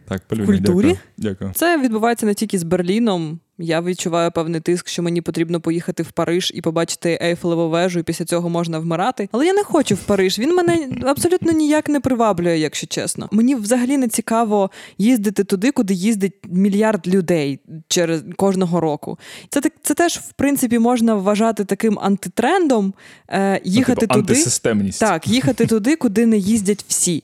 Так, 0.08 0.22
по 0.28 0.36
людях. 0.36 0.46
Культурі? 0.46 0.86
Дякую. 0.88 1.00
Дякую. 1.18 1.52
Це 1.54 1.78
відбувається 1.78 2.26
не 2.26 2.34
тільки 2.34 2.58
з 2.58 2.62
Берліном. 2.62 3.40
Я 3.58 3.82
відчуваю 3.82 4.30
певний 4.30 4.60
тиск, 4.60 4.88
що 4.88 5.02
мені 5.02 5.20
потрібно 5.20 5.60
поїхати 5.60 6.02
в 6.02 6.10
Париж 6.10 6.52
і 6.54 6.60
побачити 6.60 7.18
Ейфелеву 7.22 7.68
вежу, 7.68 7.98
і 7.98 8.02
після 8.02 8.24
цього 8.24 8.48
можна 8.48 8.78
вмирати. 8.78 9.28
Але 9.32 9.46
я 9.46 9.52
не 9.52 9.64
хочу 9.64 9.94
в 9.94 9.98
Париж. 9.98 10.38
Він 10.38 10.54
мене 10.54 10.88
абсолютно 11.02 11.52
ніяк 11.52 11.88
не 11.88 12.00
приваблює, 12.00 12.58
якщо 12.58 12.86
чесно. 12.86 13.28
Мені 13.32 13.54
взагалі 13.54 13.96
не 13.96 14.08
цікаво 14.08 14.70
їздити 14.98 15.44
туди, 15.44 15.70
куди 15.70 15.94
їздить 15.94 16.34
мільярд 16.44 17.08
людей 17.08 17.60
через 17.88 18.24
кожного 18.36 18.80
року. 18.80 19.18
Це 19.48 19.60
так, 19.60 19.72
це 19.82 19.94
теж 19.94 20.16
в 20.18 20.32
принципі 20.32 20.78
можна 20.78 21.14
вважати 21.14 21.64
таким 21.64 21.98
антитрендом. 21.98 22.94
Е, 23.28 23.60
їхати 23.64 24.00
ну, 24.00 24.00
типу, 24.00 24.14
туди 24.14 24.32
антисистемність. 24.32 25.00
Так, 25.00 25.28
їхати 25.28 25.66
туди, 25.66 25.96
куди 25.96 26.26
не 26.26 26.36
їздять 26.36 26.84
всі. 26.88 27.22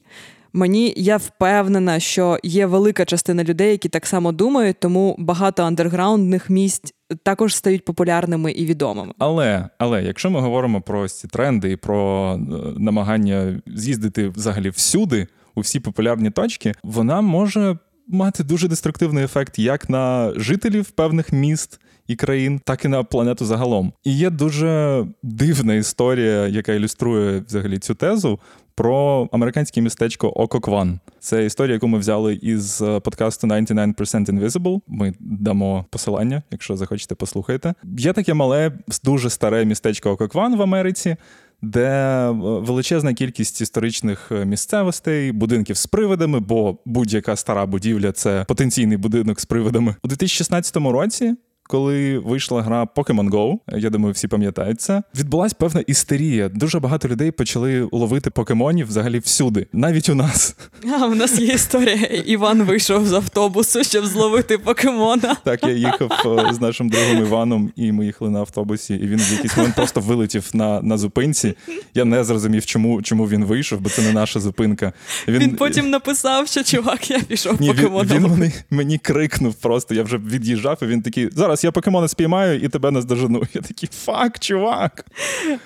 Мені 0.52 0.94
я 0.96 1.16
впевнена, 1.16 2.00
що 2.00 2.38
є 2.42 2.66
велика 2.66 3.04
частина 3.04 3.44
людей, 3.44 3.70
які 3.70 3.88
так 3.88 4.06
само 4.06 4.32
думають, 4.32 4.80
тому 4.80 5.16
багато 5.18 5.62
андерграундних 5.62 6.50
місць 6.50 6.94
також 7.22 7.56
стають 7.56 7.84
популярними 7.84 8.52
і 8.52 8.66
відомими. 8.66 9.12
Але 9.18 9.68
але 9.78 10.02
якщо 10.02 10.30
ми 10.30 10.40
говоримо 10.40 10.80
про 10.80 11.08
ці 11.08 11.28
тренди 11.28 11.72
і 11.72 11.76
про 11.76 12.32
е, 12.34 12.38
намагання 12.78 13.62
з'їздити 13.66 14.28
взагалі 14.28 14.70
всюди, 14.70 15.26
у 15.54 15.60
всі 15.60 15.80
популярні 15.80 16.30
точки, 16.30 16.74
вона 16.82 17.20
може 17.20 17.78
мати 18.08 18.44
дуже 18.44 18.68
деструктивний 18.68 19.24
ефект 19.24 19.58
як 19.58 19.90
на 19.90 20.32
жителів 20.36 20.90
певних 20.90 21.32
міст. 21.32 21.80
І 22.06 22.16
країн, 22.16 22.60
так 22.64 22.84
і 22.84 22.88
на 22.88 23.02
планету 23.02 23.44
загалом. 23.44 23.92
І 24.04 24.16
є 24.16 24.30
дуже 24.30 25.04
дивна 25.22 25.74
історія, 25.74 26.48
яка 26.48 26.72
ілюструє 26.72 27.42
взагалі 27.46 27.78
цю 27.78 27.94
тезу 27.94 28.40
про 28.74 29.28
американське 29.32 29.80
містечко 29.80 30.28
Ококван. 30.28 31.00
Це 31.20 31.44
історія, 31.44 31.74
яку 31.74 31.88
ми 31.88 31.98
взяли 31.98 32.34
із 32.34 32.82
е, 32.82 33.00
подкасту 33.00 33.46
99% 33.46 33.94
Invisible. 34.26 34.80
Ми 34.86 35.14
дамо 35.20 35.84
посилання, 35.90 36.42
якщо 36.50 36.76
захочете, 36.76 37.14
послухайте. 37.14 37.74
Є 37.98 38.12
таке 38.12 38.34
мале, 38.34 38.72
дуже 39.04 39.30
старе 39.30 39.64
містечко 39.64 40.10
Ококван 40.10 40.56
в 40.56 40.62
Америці. 40.62 41.16
Де 41.62 41.88
е, 41.88 42.30
величезна 42.40 43.14
кількість 43.14 43.60
історичних 43.60 44.32
е, 44.32 44.44
місцевостей, 44.44 45.32
будинків 45.32 45.76
з 45.76 45.86
привидами, 45.86 46.40
бо 46.40 46.78
будь-яка 46.84 47.36
стара 47.36 47.66
будівля 47.66 48.12
це 48.12 48.44
потенційний 48.48 48.96
будинок 48.96 49.40
з 49.40 49.44
привидами 49.44 49.94
у 50.02 50.08
2016 50.08 50.76
році 50.76 51.34
коли 51.72 52.18
вийшла 52.18 52.62
гра 52.62 52.86
Pokemon 52.96 53.30
Go, 53.30 53.58
я 53.76 53.90
думаю, 53.90 54.12
всі 54.12 54.28
пам'ятають 54.28 54.80
це. 54.80 55.02
Відбулась 55.18 55.52
певна 55.52 55.80
істерія. 55.86 56.48
Дуже 56.48 56.80
багато 56.80 57.08
людей 57.08 57.30
почали 57.30 57.88
ловити 57.92 58.30
покемонів 58.30 58.86
взагалі 58.86 59.18
всюди, 59.18 59.66
навіть 59.72 60.08
у 60.08 60.14
нас. 60.14 60.56
А 61.00 61.06
у 61.06 61.14
нас 61.14 61.38
є 61.38 61.54
історія. 61.54 61.94
Іван 62.26 62.62
вийшов 62.62 63.06
з 63.06 63.12
автобусу, 63.12 63.84
щоб 63.84 64.06
зловити 64.06 64.58
покемона. 64.58 65.36
Так, 65.44 65.62
я 65.62 65.72
їхав 65.72 66.12
е, 66.26 66.54
з 66.54 66.60
нашим 66.60 66.88
другом 66.88 67.18
Іваном, 67.18 67.70
і 67.76 67.92
ми 67.92 68.06
їхали 68.06 68.30
на 68.30 68.38
автобусі, 68.38 68.94
і 68.94 69.06
він 69.06 69.18
в 69.18 69.32
якийсь 69.32 69.56
момент 69.56 69.74
просто 69.76 70.00
вилетів 70.00 70.50
на 70.54 70.82
на 70.82 70.98
зупинці. 70.98 71.54
Я 71.94 72.04
не 72.04 72.24
зрозумів, 72.24 72.66
чому 72.66 73.02
чому 73.02 73.28
він 73.28 73.44
вийшов, 73.44 73.80
бо 73.80 73.88
це 73.88 74.02
не 74.02 74.12
наша 74.12 74.40
зупинка. 74.40 74.92
Він 75.28 75.38
він 75.38 75.56
потім 75.56 75.90
написав, 75.90 76.48
що 76.48 76.62
чувак, 76.62 77.10
я 77.10 77.20
пішов 77.20 77.60
Ні, 77.60 77.68
покемоном. 77.68 78.06
Він, 78.06 78.24
він 78.24 78.38
мені, 78.38 78.52
мені 78.70 78.98
крикнув 78.98 79.54
просто. 79.54 79.94
Я 79.94 80.02
вже 80.02 80.18
від'їжджав, 80.18 80.78
і 80.82 80.86
він 80.86 81.02
такий 81.02 81.28
зараз 81.32 81.61
я 81.64 81.72
покемона 81.72 82.08
спіймаю 82.08 82.60
і 82.60 82.68
тебе 82.68 82.90
наздожену. 82.90 83.42
Я 83.54 83.60
такий 83.60 83.88
фак, 83.92 84.38
чувак. 84.38 85.06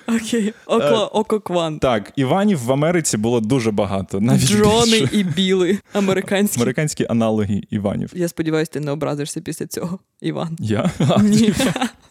Окей, 0.07 0.53
Око, 0.65 0.83
е, 0.83 0.95
око 0.95 1.39
квант. 1.39 1.81
Так, 1.81 2.11
Іванів 2.15 2.63
в 2.65 2.71
Америці 2.71 3.17
було 3.17 3.39
дуже 3.39 3.71
багато. 3.71 4.19
Навіть 4.19 4.41
Джони 4.47 4.99
більше. 4.99 5.09
і 5.17 5.23
біли. 5.23 5.79
Американські 5.93 6.59
Американські 6.59 7.05
аналоги 7.09 7.61
Іванів. 7.69 8.11
Я 8.15 8.27
сподіваюся, 8.27 8.71
ти 8.71 8.79
не 8.79 8.91
образишся 8.91 9.41
після 9.41 9.67
цього, 9.67 9.99
Іван. 10.21 10.57
Я? 10.59 10.91
Ні. 11.21 11.53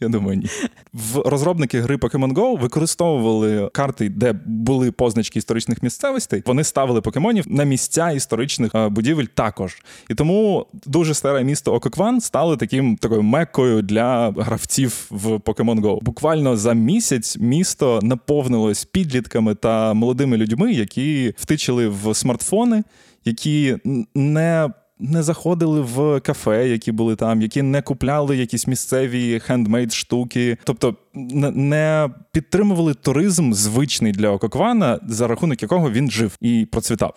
Я 0.00 0.08
думаю, 0.08 0.38
ні. 0.38 0.46
В 0.92 1.18
розробники 1.18 1.80
гри 1.80 1.96
Pokemon 1.96 2.32
Go 2.32 2.60
використовували 2.60 3.70
карти, 3.72 4.08
де 4.08 4.32
були 4.46 4.92
позначки 4.92 5.38
історичних 5.38 5.82
місцевостей. 5.82 6.42
Вони 6.46 6.64
ставили 6.64 7.00
покемонів 7.00 7.44
на 7.48 7.64
місця 7.64 8.10
історичних 8.10 8.74
е, 8.74 8.88
будівель 8.88 9.24
також. 9.24 9.82
І 10.10 10.14
тому 10.14 10.66
дуже 10.86 11.14
старе 11.14 11.44
місто 11.44 11.72
Ококван 11.74 12.20
стало 12.20 12.56
таким 12.56 12.96
такою 12.96 13.22
меккою 13.22 13.82
для 13.82 14.30
гравців 14.30 15.06
в 15.10 15.26
Pokemon 15.26 15.80
Go. 15.80 16.02
Буквально 16.02 16.56
за 16.56 16.72
місяць 16.72 17.38
місто 17.38 18.00
наповнилось 18.02 18.84
підлітками 18.84 19.54
та 19.54 19.94
молодими 19.94 20.36
людьми, 20.36 20.72
які 20.72 21.34
втичили 21.38 21.88
в 21.88 22.14
смартфони, 22.14 22.84
які 23.24 23.76
не 24.14 24.70
не 24.98 25.22
заходили 25.22 25.80
в 25.80 26.20
кафе, 26.20 26.68
які 26.68 26.92
були 26.92 27.16
там, 27.16 27.42
які 27.42 27.62
не 27.62 27.82
купляли 27.82 28.36
якісь 28.36 28.66
місцеві 28.66 29.38
хендмейд 29.38 29.92
штуки, 29.92 30.58
тобто 30.64 30.96
не 31.14 32.10
підтримували 32.32 32.94
туризм 32.94 33.52
звичний 33.52 34.12
для 34.12 34.30
Ококвана, 34.30 35.00
за 35.08 35.26
рахунок 35.26 35.62
якого 35.62 35.90
він 35.90 36.10
жив 36.10 36.36
і 36.40 36.66
процвітав. 36.72 37.14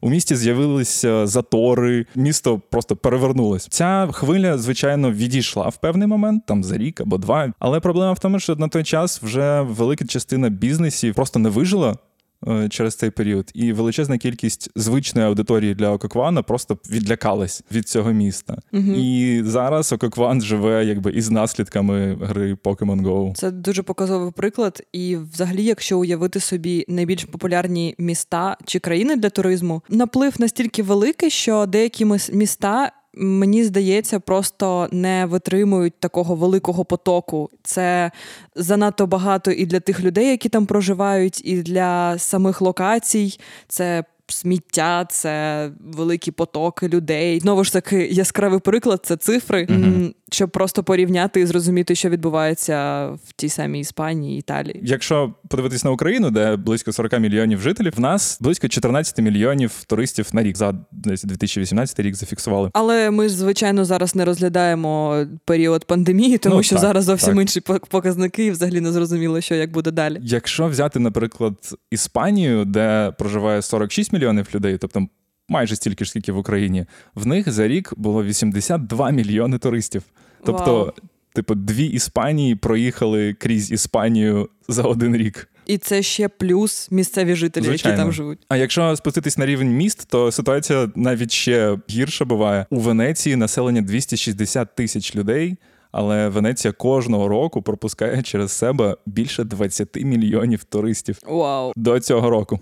У 0.00 0.10
місті 0.10 0.36
з'явилися 0.36 1.26
затори, 1.26 2.06
місто 2.14 2.60
просто 2.70 2.96
перевернулось. 2.96 3.66
Ця 3.70 4.08
хвиля, 4.12 4.58
звичайно, 4.58 5.12
відійшла 5.12 5.68
в 5.68 5.76
певний 5.76 6.08
момент, 6.08 6.46
там 6.46 6.64
за 6.64 6.76
рік 6.76 7.00
або 7.00 7.18
два. 7.18 7.52
Але 7.58 7.80
проблема 7.80 8.12
в 8.12 8.18
тому, 8.18 8.38
що 8.38 8.56
на 8.56 8.68
той 8.68 8.84
час 8.84 9.22
вже 9.22 9.60
велика 9.60 10.04
частина 10.04 10.48
бізнесів 10.48 11.14
просто 11.14 11.38
не 11.38 11.48
вижила 11.48 11.96
через 12.70 12.96
цей 12.96 13.10
період, 13.10 13.50
і 13.54 13.72
величезна 13.72 14.18
кількість 14.18 14.70
звичної 14.74 15.26
аудиторії 15.26 15.74
для 15.74 15.90
Ококвана 15.90 16.42
просто 16.42 16.78
відлякалась 16.90 17.62
від 17.72 17.88
цього 17.88 18.12
міста. 18.12 18.58
Угу. 18.72 18.92
І 18.92 19.42
зараз 19.44 19.92
Ококван 19.92 20.40
живе 20.42 20.84
якби 20.84 21.12
із 21.12 21.30
наслідками 21.30 22.18
гри 22.20 22.54
Pokemon 22.54 23.02
Go. 23.02 23.34
Це 23.34 23.50
дуже 23.50 23.82
показовий 23.82 24.32
приклад. 24.32 24.82
І, 24.92 25.16
взагалі, 25.16 25.64
якщо 25.64 25.98
уявити 25.98 26.40
собі 26.40 26.84
найбільш 26.88 27.24
популярні 27.24 27.94
міста 27.98 28.56
чи 28.64 28.78
країни 28.78 29.16
для 29.16 29.30
туризму, 29.30 29.82
наплив 29.88 30.34
настільки 30.38 30.82
великий, 30.82 31.30
що 31.30 31.66
деякі 31.66 32.06
міста 32.32 32.92
мені 33.18 33.64
здається, 33.64 34.20
просто 34.20 34.88
не 34.92 35.26
витримують 35.26 36.00
такого 36.00 36.34
великого 36.34 36.84
потоку. 36.84 37.50
Це 37.62 38.10
занадто 38.54 39.06
багато 39.06 39.50
і 39.50 39.66
для 39.66 39.80
тих 39.80 40.00
людей, 40.00 40.30
які 40.30 40.48
там 40.48 40.66
проживають, 40.66 41.44
і 41.44 41.62
для 41.62 42.18
самих 42.18 42.60
локацій. 42.60 43.40
Це 43.68 44.04
сміття, 44.28 45.04
це 45.04 45.70
великі 45.80 46.30
потоки 46.30 46.88
людей. 46.88 47.40
Знову 47.40 47.64
ж 47.64 47.72
таки, 47.72 48.06
яскравий 48.06 48.60
приклад 48.60 49.00
це 49.02 49.16
цифри, 49.16 49.66
mm 49.66 50.12
щоб 50.30 50.50
просто 50.50 50.82
порівняти 50.82 51.40
і 51.40 51.46
зрозуміти, 51.46 51.94
що 51.94 52.08
відбувається 52.08 53.06
в 53.06 53.32
тій 53.36 53.48
самій 53.48 53.80
Іспанії, 53.80 54.38
Італії. 54.38 54.80
Якщо 54.84 55.34
подивитись 55.48 55.84
на 55.84 55.90
Україну, 55.90 56.30
де 56.30 56.56
близько 56.56 56.92
40 56.92 57.20
мільйонів 57.20 57.60
жителів, 57.60 57.92
в 57.96 58.00
нас 58.00 58.38
близько 58.40 58.68
14 58.68 59.18
мільйонів 59.18 59.84
туристів 59.86 60.28
на 60.32 60.42
рік 60.42 60.56
за 60.56 60.74
десь 60.92 61.24
2018 61.24 62.00
рік 62.00 62.14
зафіксували. 62.14 62.70
Але 62.72 63.10
ми 63.10 63.28
звичайно 63.28 63.84
зараз 63.84 64.14
не 64.14 64.24
розглядаємо 64.24 65.24
період 65.44 65.84
пандемії, 65.84 66.38
тому 66.38 66.56
ну, 66.56 66.62
що 66.62 66.76
так, 66.76 66.80
зараз 66.80 67.04
зовсім 67.04 67.34
так. 67.34 67.42
інші 67.42 67.60
показники, 67.88 68.44
і 68.44 68.50
взагалі 68.50 68.80
не 68.80 68.92
зрозуміло, 68.92 69.40
що 69.40 69.54
як 69.54 69.72
буде 69.72 69.90
далі. 69.90 70.18
Якщо 70.22 70.68
взяти, 70.68 70.98
наприклад, 70.98 71.54
Іспанію, 71.90 72.64
де 72.64 73.12
проживає 73.18 73.62
46 73.62 74.12
мільйонів 74.18 74.48
людей, 74.54 74.78
тобто 74.78 75.06
майже 75.48 75.76
стільки 75.76 76.04
ж, 76.04 76.10
скільки 76.10 76.32
в 76.32 76.38
Україні, 76.38 76.86
в 77.14 77.26
них 77.26 77.52
за 77.52 77.68
рік 77.68 77.92
було 77.96 78.24
82 78.24 79.10
мільйони 79.10 79.58
туристів. 79.58 80.02
Тобто, 80.44 80.74
Вау. 80.74 80.92
типу, 81.34 81.54
дві 81.54 81.86
Іспанії 81.86 82.54
проїхали 82.54 83.34
крізь 83.34 83.72
Іспанію 83.72 84.48
за 84.68 84.82
один 84.82 85.16
рік. 85.16 85.48
І 85.66 85.78
це 85.78 86.02
ще 86.02 86.28
плюс 86.28 86.90
місцеві 86.90 87.34
жителі, 87.34 87.64
Звичайно. 87.64 87.92
які 87.94 88.04
там 88.04 88.12
живуть. 88.12 88.38
А 88.48 88.56
якщо 88.56 88.96
спуститись 88.96 89.38
на 89.38 89.46
рівень 89.46 89.70
міст, 89.70 90.08
то 90.10 90.32
ситуація 90.32 90.90
навіть 90.96 91.32
ще 91.32 91.78
гірша 91.90 92.24
буває. 92.24 92.66
У 92.70 92.80
Венеції 92.80 93.36
населення 93.36 93.82
260 93.82 94.74
тисяч 94.74 95.16
людей, 95.16 95.56
але 95.92 96.28
Венеція 96.28 96.72
кожного 96.72 97.28
року 97.28 97.62
пропускає 97.62 98.22
через 98.22 98.52
себе 98.52 98.96
більше 99.06 99.44
20 99.44 99.96
мільйонів 99.96 100.64
туристів 100.64 101.18
Вау. 101.26 101.72
до 101.76 102.00
цього 102.00 102.30
року. 102.30 102.60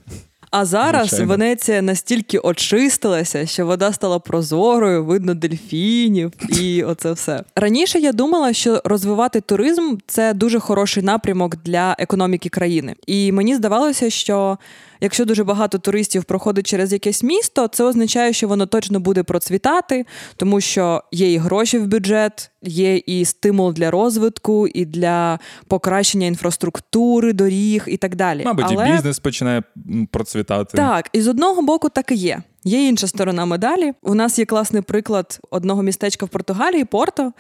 А 0.51 0.65
зараз 0.65 1.09
Звичайно. 1.09 1.33
Венеція 1.33 1.83
настільки 1.83 2.39
очистилася, 2.39 3.47
що 3.47 3.67
вода 3.67 3.93
стала 3.93 4.19
прозорою, 4.19 5.05
видно 5.05 5.35
дельфінів 5.35 6.33
і 6.61 6.83
оце 6.87 7.13
все. 7.13 7.43
Раніше 7.57 7.99
я 7.99 8.13
думала, 8.13 8.53
що 8.53 8.83
розвивати 8.85 9.41
туризм 9.41 9.97
це 10.07 10.35
дуже 10.35 10.61
хороший 10.61 11.03
напрямок 11.03 11.57
для 11.65 11.97
економіки 11.99 12.49
країни. 12.49 12.95
І 13.07 13.33
мені 13.33 13.55
здавалося, 13.55 14.11
що 14.11 14.59
якщо 15.01 15.25
дуже 15.25 15.45
багато 15.45 15.79
туристів 15.79 16.25
проходить 16.25 16.67
через 16.67 16.93
якесь 16.93 17.23
місто, 17.23 17.69
це 17.69 17.85
означає, 17.85 18.33
що 18.33 18.49
воно 18.49 18.67
точно 18.67 19.01
буде 19.01 19.23
процвітати, 19.23 20.07
тому 20.37 20.61
що 20.61 21.03
є 21.13 21.33
і 21.33 21.39
гроші 21.39 21.79
в 21.79 21.87
бюджет, 21.87 22.51
є 22.63 22.97
і 22.97 23.25
стимул 23.25 23.73
для 23.73 23.91
розвитку, 23.91 24.67
і 24.69 24.85
для 24.85 25.39
покращення 25.69 26.27
інфраструктури, 26.27 27.33
доріг 27.33 27.85
і 27.87 27.97
так 27.97 28.17
далі. 28.17 28.43
Мабуть, 28.45 28.67
Але... 28.69 28.89
і 28.89 28.93
бізнес 28.93 29.19
починає 29.19 29.63
процвітати. 30.11 30.77
Так, 30.77 31.09
і 31.13 31.23
з 31.23 31.29
одного 31.29 31.63
боку 31.63 31.89
так 31.89 32.13
і 32.13 32.15
є. 32.15 32.43
Є 32.65 32.89
інша 32.89 33.07
сторона 33.07 33.47
медалі. 33.47 33.93
У 34.03 34.15
нас 34.15 34.39
є 34.39 34.45
класний 34.45 34.83
приклад 34.83 35.41
одного 35.51 35.83
містечка 35.83 36.27
в 36.27 36.29
Португалії, 36.29 36.85
Порто. 36.85 37.33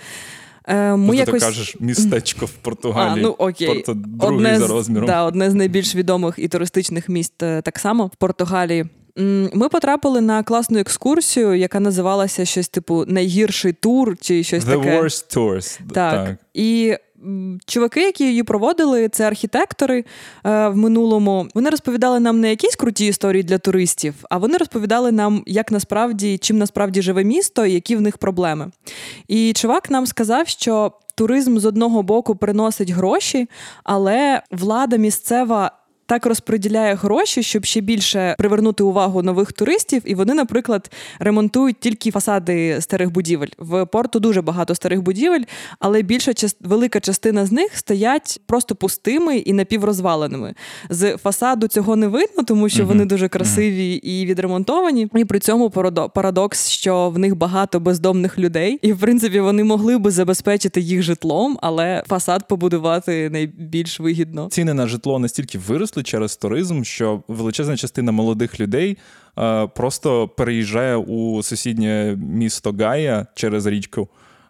Е, 0.66 0.96
Ми 0.96 1.06
Ну, 1.06 1.10
ти 1.12 1.16
якось... 1.16 1.42
кажеш 1.42 1.76
містечко 1.80 2.46
в 2.46 2.50
Португалії. 2.50 3.24
А, 3.24 3.28
ну 3.28 3.34
окей. 3.38 3.66
Порто 3.68 3.94
другий 3.94 4.36
одне 4.36 4.58
за 4.58 4.66
з- 4.66 4.70
розміром. 4.70 5.06
Да, 5.06 5.22
одне 5.24 5.50
з 5.50 5.54
найбільш 5.54 5.94
відомих 5.94 6.34
і 6.38 6.48
туристичних 6.48 7.08
міст 7.08 7.42
е, 7.42 7.62
так 7.62 7.78
само 7.78 8.06
в 8.06 8.16
Португалії. 8.16 8.86
Ми 9.52 9.68
потрапили 9.68 10.20
на 10.20 10.42
класну 10.42 10.78
екскурсію, 10.78 11.54
яка 11.54 11.80
називалася 11.80 12.44
щось 12.44 12.68
типу 12.68 13.04
найгірший 13.06 13.72
тур 13.72 14.16
чи 14.20 14.42
щось 14.44 14.64
The 14.64 14.78
таке. 14.78 15.00
worst 15.00 15.36
tours. 15.36 15.78
Так. 15.92 16.36
І 16.54 16.96
чуваки, 17.66 18.00
які 18.02 18.24
її 18.24 18.42
проводили, 18.42 19.08
це 19.08 19.26
архітектори 19.26 19.98
е, 19.98 20.68
в 20.68 20.76
минулому. 20.76 21.48
Вони 21.54 21.70
розповідали 21.70 22.20
нам 22.20 22.40
не 22.40 22.50
якісь 22.50 22.76
круті 22.76 23.06
історії 23.06 23.42
для 23.42 23.58
туристів, 23.58 24.14
а 24.30 24.38
вони 24.38 24.56
розповідали 24.56 25.12
нам, 25.12 25.42
як 25.46 25.72
насправді, 25.72 26.38
чим 26.38 26.58
насправді 26.58 27.02
живе 27.02 27.24
місто 27.24 27.66
і 27.66 27.72
які 27.72 27.96
в 27.96 28.00
них 28.00 28.18
проблеми. 28.18 28.70
І 29.28 29.52
чувак 29.52 29.90
нам 29.90 30.06
сказав, 30.06 30.48
що 30.48 30.92
туризм 31.14 31.58
з 31.58 31.64
одного 31.64 32.02
боку 32.02 32.36
приносить 32.36 32.90
гроші, 32.90 33.48
але 33.84 34.42
влада 34.50 34.96
місцева. 34.96 35.70
Так 36.08 36.26
розподіляє 36.26 36.94
гроші, 36.94 37.42
щоб 37.42 37.64
ще 37.64 37.80
більше 37.80 38.34
привернути 38.38 38.82
увагу 38.82 39.22
нових 39.22 39.52
туристів, 39.52 40.02
і 40.04 40.14
вони, 40.14 40.34
наприклад, 40.34 40.90
ремонтують 41.18 41.80
тільки 41.80 42.10
фасади 42.10 42.80
старих 42.80 43.10
будівель. 43.12 43.48
В 43.58 43.86
порту 43.86 44.20
дуже 44.20 44.42
багато 44.42 44.74
старих 44.74 45.02
будівель, 45.02 45.42
але 45.78 46.02
більша 46.02 46.34
част... 46.34 46.56
велика 46.60 47.00
частина 47.00 47.46
з 47.46 47.52
них 47.52 47.76
стоять 47.76 48.40
просто 48.46 48.74
пустими 48.74 49.36
і 49.36 49.52
напіврозваленими. 49.52 50.54
З 50.90 51.16
фасаду 51.16 51.68
цього 51.68 51.96
не 51.96 52.08
видно, 52.08 52.44
тому 52.44 52.68
що 52.68 52.86
вони 52.86 53.04
дуже 53.04 53.28
красиві 53.28 53.92
і 53.94 54.26
відремонтовані. 54.26 55.08
І 55.14 55.24
при 55.24 55.38
цьому 55.38 55.68
парадо- 55.68 56.10
парадокс, 56.10 56.68
що 56.68 57.10
в 57.10 57.18
них 57.18 57.36
багато 57.36 57.80
бездомних 57.80 58.38
людей, 58.38 58.78
і 58.82 58.92
в 58.92 58.98
принципі 58.98 59.40
вони 59.40 59.64
могли 59.64 59.98
би 59.98 60.10
забезпечити 60.10 60.80
їх 60.80 61.02
житлом, 61.02 61.58
але 61.62 62.02
фасад 62.08 62.48
побудувати 62.48 63.30
найбільш 63.30 64.00
вигідно. 64.00 64.48
Ціни 64.50 64.74
на 64.74 64.86
житло 64.86 65.18
настільки 65.18 65.58
виросли 65.58 65.95
через 66.02 66.36
туризм, 66.36 66.82
що 66.82 67.22
величезна 67.28 67.76
частина 67.76 68.12
молодих 68.12 68.60
людей 68.60 68.98
е, 69.38 69.66
просто 69.66 70.28
переїжджає 70.28 70.96
у 70.96 71.42
сусіднє 71.42 72.16
місто 72.16 72.74
Гая 72.78 73.26
через 73.34 73.66
річку, 73.66 74.08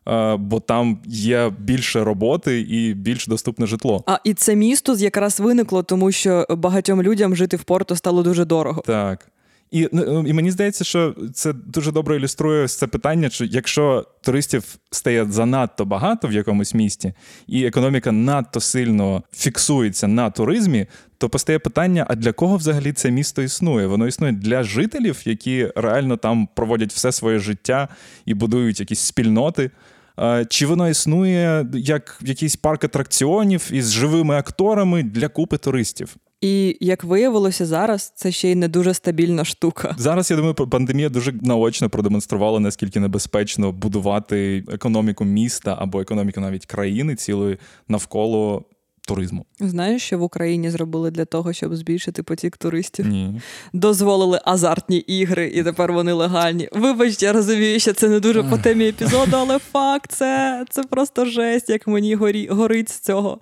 е, 0.09 0.37
бо 0.37 0.61
там 0.61 0.99
є 1.07 1.53
більше 1.59 2.05
роботи 2.05 2.61
і 2.61 2.95
більш 2.95 3.27
доступне 3.27 3.67
житло. 3.67 4.05
А 4.07 4.19
і 4.25 4.35
це 4.35 4.57
місто 4.57 4.95
якраз 4.97 5.41
виникло, 5.41 5.83
тому 5.83 6.13
що 6.13 6.47
багатьом 6.51 7.03
людям 7.03 7.37
жити 7.37 7.57
в 7.57 7.63
Порто 7.63 7.97
стало 7.97 8.23
дуже 8.23 8.45
дорого. 8.45 8.83
Так. 8.87 9.29
І, 9.71 9.89
ну, 9.93 10.27
і 10.27 10.33
мені 10.33 10.51
здається, 10.51 10.85
що 10.85 11.15
це 11.35 11.53
дуже 11.53 11.93
добре 11.93 12.17
ілюструє 12.17 12.69
це 12.69 12.87
питання, 12.87 13.31
що 13.31 13.45
якщо 13.45 14.07
туристів 14.23 14.65
стає 14.91 15.27
занадто 15.31 15.85
багато 15.85 16.29
в 16.29 16.33
якомусь 16.33 16.75
місті, 16.75 17.13
і 17.47 17.65
економіка 17.65 18.13
надто 18.13 18.61
сильно 18.61 19.23
фіксується 19.33 20.09
на 20.09 20.31
туризмі, 20.31 20.87
то 21.19 21.29
постає 21.29 21.59
питання: 21.59 22.07
а 22.09 22.15
для 22.15 22.33
кого 22.33 22.57
взагалі 22.57 22.93
це 22.93 23.11
місто 23.11 23.43
існує? 23.43 23.87
Воно 23.87 24.07
існує 24.07 24.33
для 24.33 24.63
жителів, 24.63 25.23
які 25.25 25.73
реально 25.77 26.17
там 26.17 26.49
проводять 26.55 26.93
все 26.93 27.13
своє 27.13 27.39
життя 27.39 27.89
і 28.25 28.35
будують 28.35 28.81
якісь 28.81 29.01
спільноти. 29.01 29.71
А, 30.17 30.45
Чи 30.45 30.67
воно 30.67 30.89
існує 30.89 31.67
як 31.75 32.19
якийсь 32.23 32.57
парк 32.57 32.85
атракціонів 32.85 33.69
із 33.73 33.93
живими 33.93 34.35
акторами 34.37 35.03
для 35.03 35.29
купи 35.29 35.59
туристів? 35.59 36.17
І 36.41 36.77
як 36.81 37.05
виявилося 37.05 37.67
зараз, 37.67 38.13
це 38.17 38.33
ще 38.33 38.51
й 38.51 38.55
не 38.55 38.69
дуже 38.69 38.95
стабільна 38.95 39.45
штука. 39.45 39.95
Зараз 39.99 40.31
я 40.31 40.37
думаю, 40.37 40.55
пандемія 40.55 41.09
дуже 41.09 41.33
наочно 41.33 41.91
продемонструвала, 41.91 42.61
наскільки 42.61 43.01
небезпечно 43.01 43.73
будувати 43.73 44.65
економіку 44.73 45.25
міста 45.25 45.77
або 45.79 46.01
економіку 46.01 46.41
навіть 46.41 46.67
країни 46.67 47.15
цілої 47.15 47.59
навколо 47.89 48.65
туризму. 49.07 49.47
Знаєш, 49.61 50.03
що 50.03 50.19
в 50.19 50.23
Україні 50.23 50.71
зробили 50.71 51.11
для 51.11 51.25
того, 51.25 51.53
щоб 51.53 51.77
збільшити 51.77 52.23
потік 52.23 52.57
туристів? 52.57 53.07
Ні. 53.07 53.41
Дозволили 53.73 54.41
азартні 54.45 54.97
ігри, 54.97 55.53
і 55.55 55.63
тепер 55.63 55.93
вони 55.93 56.13
легальні. 56.13 56.69
Вибачте, 56.73 57.27
я 57.27 57.33
розумію, 57.33 57.81
що 57.81 57.93
це 57.93 58.09
не 58.09 58.21
дуже 58.21 58.43
по 58.43 58.59
темі 58.59 58.89
епізоду, 58.89 59.37
але 59.37 59.59
факт, 59.59 60.13
це, 60.13 60.65
це 60.71 60.83
просто 60.83 61.25
жесть, 61.25 61.71
як 61.71 61.87
мені 61.87 62.15
горі, 62.15 62.49
горить 62.51 62.89
з 62.89 63.01
цього. 63.01 63.39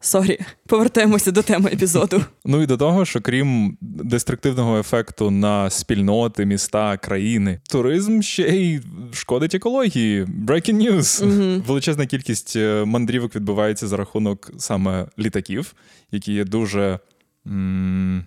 Sorry, 0.00 0.38
повертаємося 0.66 1.30
до 1.32 1.42
теми 1.42 1.70
епізоду. 1.72 2.24
Ну 2.44 2.62
і 2.62 2.66
до 2.66 2.76
того, 2.76 3.04
що 3.04 3.20
крім 3.20 3.76
деструктивного 3.80 4.78
ефекту 4.78 5.30
на 5.30 5.70
спільноти, 5.70 6.44
міста, 6.46 6.96
країни, 6.96 7.60
туризм 7.70 8.20
ще 8.22 8.42
й 8.42 8.80
шкодить 9.12 9.54
екології. 9.54 10.24
Breaking 10.24 10.90
news. 10.90 11.22
Величезна 11.66 12.06
кількість 12.06 12.56
е, 12.56 12.84
мандрівок 12.84 13.34
відбувається 13.36 13.88
за 13.88 13.96
рахунок 13.96 14.50
саме 14.58 15.06
літаків, 15.18 15.74
які 16.12 16.32
є 16.32 16.44
дуже. 16.44 16.98
м, 17.46 18.24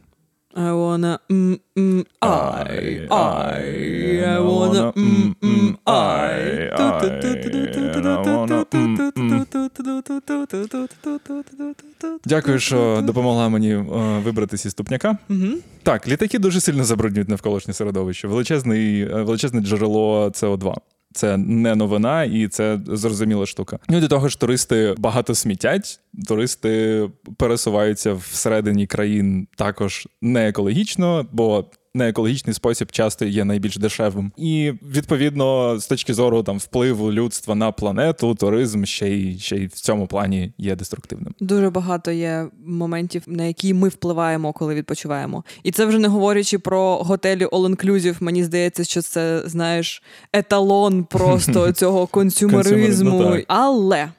I 0.56 0.72
wanna 0.72 1.20
mm, 1.30 1.60
mm, 1.78 2.06
I, 2.22 3.08
I, 3.10 4.24
I 4.36 4.40
wanna 4.40 4.92
mm, 4.92 5.36
mm, 5.42 5.78
I. 5.86 6.32
Дякую, 12.26 12.60
що 12.60 13.02
допомогла 13.04 13.50
мені 13.50 13.74
е, 13.74 13.84
вибратися 14.24 14.68
із 14.68 14.72
ступняка. 14.72 15.18
Так, 15.84 16.08
літаки 16.08 16.40
дуже 16.40 16.62
сильно 16.62 16.84
забруднюють 16.84 17.30
навколишнє 17.30 17.74
середовище. 17.74 18.28
Величезний, 18.28 19.02
е, 19.02 19.06
величезне 19.06 19.62
джерело 19.62 20.28
СО2. 20.28 20.74
Це 21.14 21.38
не 21.38 21.76
новина, 21.76 22.24
і 22.24 22.48
це 22.48 22.80
зрозуміла 22.88 23.46
штука. 23.46 23.80
Ну 23.90 24.00
до 24.00 24.08
того 24.08 24.30
ж, 24.30 24.40
туристи 24.40 24.96
багато 24.98 25.36
смітять. 25.36 26.00
Туристи 26.28 27.10
пересуваються 27.38 28.14
всередині 28.14 28.88
країн 28.88 29.48
також 29.58 30.08
не 30.22 30.50
екологічно, 30.50 31.26
бо 31.32 31.66
неекологічний 31.94 32.54
спосіб 32.54 32.92
часто 32.92 33.26
є 33.26 33.46
найбільш 33.46 33.78
дешевим. 33.78 34.32
І 34.38 34.74
відповідно, 34.96 35.80
з 35.80 35.88
точки 35.88 36.14
зору 36.14 36.44
там 36.44 36.58
впливу 36.58 37.12
людства 37.12 37.56
на 37.56 37.72
планету, 37.72 38.36
туризм 38.36 38.84
ще 38.84 39.10
й 39.10 39.40
ще 39.40 39.56
й 39.56 39.66
в 39.68 39.72
цьому 39.72 40.08
плані 40.08 40.54
є 40.58 40.76
деструктивним. 40.76 41.34
Дуже 41.40 41.70
багато 41.70 42.12
є 42.12 42.48
моментів, 42.66 43.24
на 43.28 43.44
які 43.44 43.74
ми 43.74 43.90
впливаємо, 43.90 44.54
коли 44.54 44.76
відпочиваємо. 44.76 45.44
І 45.64 45.72
це 45.72 45.86
вже 45.86 46.00
не 46.00 46.08
говорячи 46.08 46.60
про 46.60 46.98
готелі 46.98 47.46
all-inclusive. 47.46 48.16
Мені 48.20 48.44
здається, 48.44 48.84
що 48.84 49.02
це 49.02 49.42
знаєш 49.46 50.04
еталон 50.34 51.04
просто 51.04 51.72
цього 51.74 52.08
консюмеризму. 52.08 53.12
Консюмеризму. 53.12 53.46
Але 53.48 54.12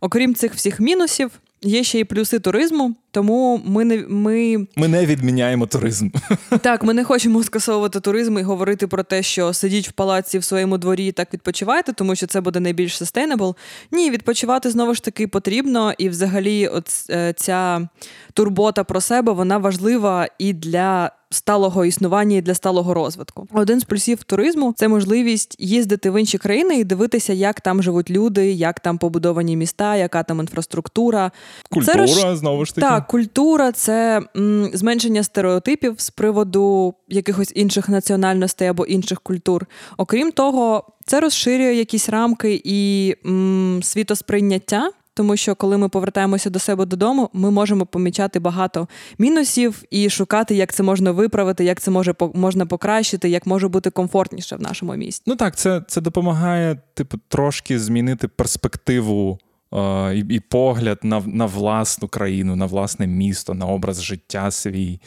окрім 0.00 0.34
цих 0.34 0.54
всіх 0.54 0.80
мінусів, 0.80 1.30
є 1.62 1.84
ще 1.84 2.00
й 2.00 2.04
плюси 2.04 2.38
туризму. 2.38 2.94
Тому 3.10 3.60
ми 3.64 3.84
не 3.84 4.04
ми 4.08 4.66
Ми 4.76 4.88
не 4.88 5.06
відміняємо 5.06 5.66
туризм. 5.66 6.08
так, 6.62 6.82
ми 6.84 6.94
не 6.94 7.04
хочемо 7.04 7.42
скасовувати 7.42 8.00
туризм 8.00 8.38
і 8.38 8.42
говорити 8.42 8.86
про 8.86 9.02
те, 9.02 9.22
що 9.22 9.52
сидіть 9.52 9.88
в 9.88 9.92
палаці 9.92 10.38
в 10.38 10.44
своєму 10.44 10.78
дворі 10.78 11.06
і 11.06 11.12
так 11.12 11.34
відпочивайте, 11.34 11.92
тому 11.92 12.14
що 12.14 12.26
це 12.26 12.40
буде 12.40 12.60
найбільш 12.60 13.02
sustainable. 13.02 13.54
Ні, 13.90 14.10
відпочивати 14.10 14.70
знову 14.70 14.94
ж 14.94 15.04
таки 15.04 15.28
потрібно, 15.28 15.92
і 15.98 16.08
взагалі, 16.08 16.68
от 16.68 16.86
е, 17.10 17.32
ця 17.36 17.88
турбота 18.34 18.84
про 18.84 19.00
себе 19.00 19.32
вона 19.32 19.58
важлива 19.58 20.28
і 20.38 20.52
для. 20.52 21.12
Сталого 21.32 21.84
існування 21.84 22.36
і 22.36 22.42
для 22.42 22.54
сталого 22.54 22.94
розвитку. 22.94 23.48
Один 23.52 23.80
з 23.80 23.84
плюсів 23.84 24.24
туризму 24.24 24.74
це 24.76 24.88
можливість 24.88 25.56
їздити 25.58 26.10
в 26.10 26.20
інші 26.20 26.38
країни 26.38 26.78
і 26.78 26.84
дивитися, 26.84 27.32
як 27.32 27.60
там 27.60 27.82
живуть 27.82 28.10
люди, 28.10 28.52
як 28.52 28.80
там 28.80 28.98
побудовані 28.98 29.56
міста, 29.56 29.96
яка 29.96 30.22
там 30.22 30.40
інфраструктура. 30.40 31.30
Культура, 31.70 32.06
Це 32.06 32.36
знову 32.36 32.64
ж 32.64 32.74
таки. 32.74 32.86
Так, 32.86 32.99
культура 33.08 33.72
це 33.72 34.22
м, 34.36 34.70
зменшення 34.74 35.22
стереотипів 35.22 35.94
з 36.00 36.10
приводу 36.10 36.94
якихось 37.08 37.52
інших 37.54 37.88
національностей 37.88 38.68
або 38.68 38.86
інших 38.86 39.20
культур. 39.20 39.66
Окрім 39.96 40.32
того, 40.32 40.84
це 41.06 41.20
розширює 41.20 41.74
якісь 41.74 42.08
рамки 42.08 42.60
і 42.64 43.14
м, 43.26 43.80
світосприйняття. 43.82 44.90
тому 45.14 45.36
що 45.36 45.54
коли 45.54 45.78
ми 45.78 45.88
повертаємося 45.88 46.50
до 46.50 46.58
себе 46.58 46.86
додому, 46.86 47.30
ми 47.32 47.50
можемо 47.50 47.86
помічати 47.86 48.38
багато 48.40 48.88
мінусів 49.18 49.82
і 49.90 50.10
шукати, 50.10 50.54
як 50.54 50.72
це 50.72 50.82
можна 50.82 51.10
виправити, 51.12 51.64
як 51.64 51.80
це 51.80 51.90
може 51.90 52.14
можна 52.34 52.66
покращити, 52.66 53.28
як 53.28 53.46
може 53.46 53.68
бути 53.68 53.90
комфортніше 53.90 54.56
в 54.56 54.62
нашому 54.62 54.94
місті. 54.94 55.22
Ну 55.26 55.36
так, 55.36 55.56
це 55.56 55.82
це 55.88 56.00
допомагає, 56.00 56.78
типу, 56.94 57.18
трошки 57.28 57.78
змінити 57.78 58.28
перспективу 58.28 59.38
і 60.14 60.18
і 60.18 60.40
погляд 60.40 60.98
на 61.02 61.20
на 61.26 61.46
власну 61.46 62.08
країну, 62.08 62.56
на 62.56 62.66
власне 62.66 63.06
місто, 63.06 63.54
на 63.54 63.66
образ 63.66 64.02
життя 64.02 64.50
свій. 64.50 65.00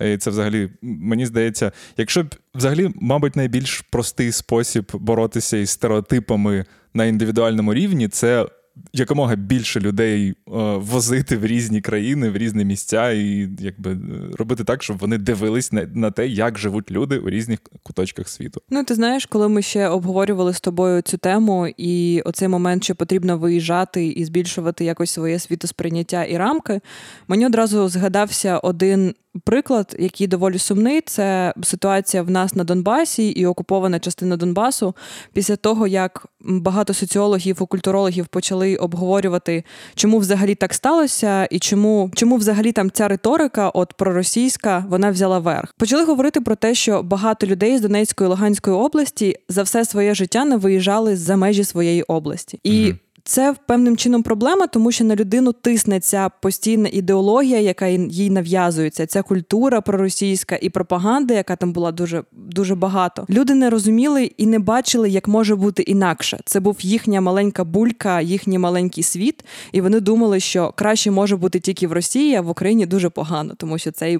І 0.00 0.16
Це 0.16 0.30
взагалі, 0.30 0.70
мені 0.82 1.26
здається, 1.26 1.72
якщо 1.96 2.22
б 2.22 2.34
взагалі, 2.54 2.90
мабуть, 2.94 3.36
найбільш 3.36 3.80
простий 3.80 4.32
спосіб 4.32 4.92
боротися 4.94 5.56
із 5.56 5.70
стереотипами 5.70 6.64
на 6.94 7.04
індивідуальному 7.04 7.74
рівні, 7.74 8.08
це 8.08 8.46
якомога 8.92 9.36
більше 9.36 9.80
людей 9.80 10.28
е, 10.30 10.34
возити 10.76 11.36
в 11.36 11.46
різні 11.46 11.80
країни, 11.80 12.30
в 12.30 12.36
різні 12.36 12.64
місця, 12.64 13.10
і 13.10 13.48
якби 13.58 13.98
робити 14.38 14.64
так, 14.64 14.82
щоб 14.82 14.98
вони 14.98 15.18
дивились 15.18 15.72
на, 15.72 15.86
на 15.94 16.10
те, 16.10 16.28
як 16.28 16.58
живуть 16.58 16.90
люди 16.90 17.18
у 17.18 17.30
різних 17.30 17.58
куточках 17.82 18.28
світу. 18.28 18.62
Ну 18.70 18.84
ти 18.84 18.94
знаєш, 18.94 19.26
коли 19.26 19.48
ми 19.48 19.62
ще 19.62 19.88
обговорювали 19.88 20.54
з 20.54 20.60
тобою 20.60 21.02
цю 21.02 21.18
тему, 21.18 21.68
і 21.76 22.22
оцей 22.24 22.48
момент, 22.48 22.84
що 22.84 22.94
потрібно 22.94 23.38
виїжджати 23.38 24.06
і 24.06 24.24
збільшувати 24.24 24.84
якось 24.84 25.10
своє 25.10 25.38
світосприйняття 25.38 26.24
і 26.24 26.36
рамки, 26.36 26.80
мені 27.28 27.46
одразу 27.46 27.88
згадався 27.88 28.58
один 28.58 29.14
Приклад, 29.44 29.96
який 29.98 30.26
доволі 30.26 30.58
сумний, 30.58 31.00
це 31.00 31.54
ситуація 31.62 32.22
в 32.22 32.30
нас 32.30 32.54
на 32.54 32.64
Донбасі 32.64 33.28
і 33.28 33.46
окупована 33.46 33.98
частина 33.98 34.36
Донбасу. 34.36 34.94
Після 35.32 35.56
того, 35.56 35.86
як 35.86 36.26
багато 36.40 36.94
соціологів 36.94 37.58
і 37.62 37.64
культурологів 37.64 38.26
почали 38.26 38.76
обговорювати, 38.76 39.64
чому 39.94 40.18
взагалі 40.18 40.54
так 40.54 40.74
сталося, 40.74 41.44
і 41.44 41.58
чому 41.58 42.10
чому 42.14 42.36
взагалі 42.36 42.72
там 42.72 42.90
ця 42.90 43.08
риторика, 43.08 43.68
от 43.68 43.92
проросійська, 43.92 44.84
вона 44.88 45.10
взяла 45.10 45.38
верх. 45.38 45.74
Почали 45.78 46.04
говорити 46.04 46.40
про 46.40 46.56
те, 46.56 46.74
що 46.74 47.02
багато 47.02 47.46
людей 47.46 47.78
з 47.78 47.80
Донецької 47.80 48.28
і 48.28 48.30
Луганської 48.30 48.76
області 48.76 49.36
за 49.48 49.62
все 49.62 49.84
своє 49.84 50.14
життя 50.14 50.44
не 50.44 50.56
виїжджали 50.56 51.16
за 51.16 51.36
межі 51.36 51.64
своєї 51.64 52.02
області. 52.02 52.60
І 52.64 52.94
це 53.30 53.54
певним 53.66 53.96
чином 53.96 54.22
проблема, 54.22 54.66
тому 54.66 54.92
що 54.92 55.04
на 55.04 55.16
людину 55.16 55.52
тисне 55.52 56.00
ця 56.00 56.30
постійна 56.42 56.88
ідеологія, 56.92 57.60
яка 57.60 57.86
їй 57.86 58.30
нав'язується, 58.30 59.06
ця 59.06 59.22
культура 59.22 59.80
проросійська 59.80 60.58
і 60.62 60.70
пропаганда, 60.70 61.34
яка 61.34 61.56
там 61.56 61.72
була 61.72 61.92
дуже 61.92 62.22
дуже 62.32 62.74
багато. 62.74 63.26
Люди 63.30 63.54
не 63.54 63.70
розуміли 63.70 64.24
і 64.36 64.46
не 64.46 64.58
бачили, 64.58 65.10
як 65.10 65.28
може 65.28 65.56
бути 65.56 65.82
інакше. 65.82 66.40
Це 66.44 66.60
був 66.60 66.76
їхня 66.80 67.20
маленька 67.20 67.64
булька, 67.64 68.20
їхній 68.20 68.58
маленький 68.58 69.04
світ, 69.04 69.44
і 69.72 69.80
вони 69.80 70.00
думали, 70.00 70.40
що 70.40 70.72
краще 70.76 71.10
може 71.10 71.36
бути 71.36 71.60
тільки 71.60 71.86
в 71.86 71.92
Росії, 71.92 72.34
а 72.34 72.40
в 72.40 72.48
Україні 72.48 72.86
дуже 72.86 73.08
погано, 73.08 73.54
тому 73.56 73.78
що 73.78 73.90
цей, 73.92 74.18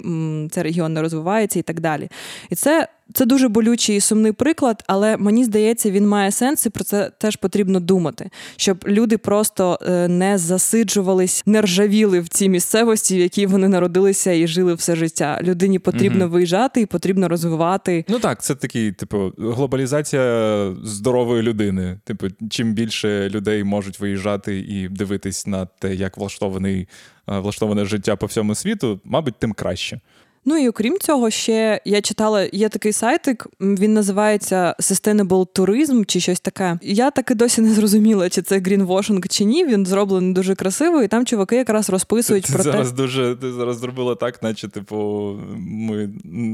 цей 0.51 0.63
регіон 0.63 0.93
не 0.93 1.01
розвивається 1.01 1.59
і 1.59 1.61
так 1.61 1.79
далі. 1.79 2.09
І 2.49 2.55
це 2.55 2.87
це 3.13 3.25
дуже 3.25 3.47
болючий 3.47 3.97
і 3.97 3.99
сумний 3.99 4.31
приклад, 4.31 4.83
але 4.87 5.17
мені 5.17 5.43
здається, 5.43 5.91
він 5.91 6.07
має 6.07 6.31
сенс, 6.31 6.65
і 6.65 6.69
про 6.69 6.83
це 6.83 7.11
теж 7.17 7.35
потрібно 7.35 7.79
думати, 7.79 8.29
щоб 8.55 8.85
люди 8.87 9.17
просто 9.17 9.79
е, 9.81 10.07
не 10.07 10.37
засиджувались, 10.37 11.43
не 11.45 11.61
ржавіли 11.61 12.19
в 12.19 12.29
цій 12.29 12.49
місцевості, 12.49 13.17
в 13.17 13.19
якій 13.19 13.45
вони 13.45 13.67
народилися 13.67 14.31
і 14.31 14.47
жили 14.47 14.73
все 14.73 14.95
життя. 14.95 15.39
Людині 15.43 15.79
потрібно 15.79 16.25
угу. 16.25 16.33
виїжджати 16.33 16.81
і 16.81 16.85
потрібно 16.85 17.27
розвивати. 17.27 18.05
Ну 18.07 18.19
так, 18.19 18.43
це 18.43 18.55
такий, 18.55 18.91
типу, 18.91 19.31
глобалізація 19.37 20.75
здорової 20.83 21.41
людини. 21.41 21.99
Типу, 22.03 22.27
чим 22.49 22.73
більше 22.73 23.29
людей 23.29 23.63
можуть 23.63 23.99
виїжджати 23.99 24.59
і 24.59 24.89
дивитись 24.89 25.47
на 25.47 25.65
те, 25.65 25.95
як 25.95 26.17
влаштований 26.17 26.87
е, 27.29 27.39
влаштоване 27.39 27.85
життя 27.85 28.15
по 28.15 28.25
всьому 28.25 28.55
світу, 28.55 29.01
мабуть, 29.03 29.35
тим 29.39 29.53
краще. 29.53 29.99
Ну 30.45 30.57
і 30.57 30.69
окрім 30.69 30.99
цього, 30.99 31.29
ще 31.29 31.81
я 31.85 32.01
читала, 32.01 32.47
є 32.53 32.69
такий 32.69 32.93
сайтик, 32.93 33.47
він 33.61 33.93
називається 33.93 34.75
Sustainable 34.79 35.47
Tourism 35.55 36.05
чи 36.05 36.19
щось 36.19 36.39
таке. 36.39 36.79
Я 36.81 37.11
таки 37.11 37.35
досі 37.35 37.61
не 37.61 37.73
зрозуміла, 37.73 38.29
чи 38.29 38.41
це 38.41 38.59
грінвошинг 38.59 39.27
чи 39.27 39.43
ні. 39.43 39.65
Він 39.65 39.85
зроблений 39.85 40.33
дуже 40.33 40.55
красиво, 40.55 41.01
і 41.01 41.07
там 41.07 41.25
чуваки 41.25 41.55
якраз 41.55 41.89
розписують 41.89 42.43
ти, 42.45 42.53
про 42.53 42.63
ти 42.63 42.69
те. 42.69 42.71
зараз 42.71 42.91
дуже 42.91 43.35
ти 43.41 43.51
зараз 43.51 43.77
зробила 43.77 44.15
так, 44.15 44.43
наче 44.43 44.67
типу 44.67 45.33
ми 45.55 46.09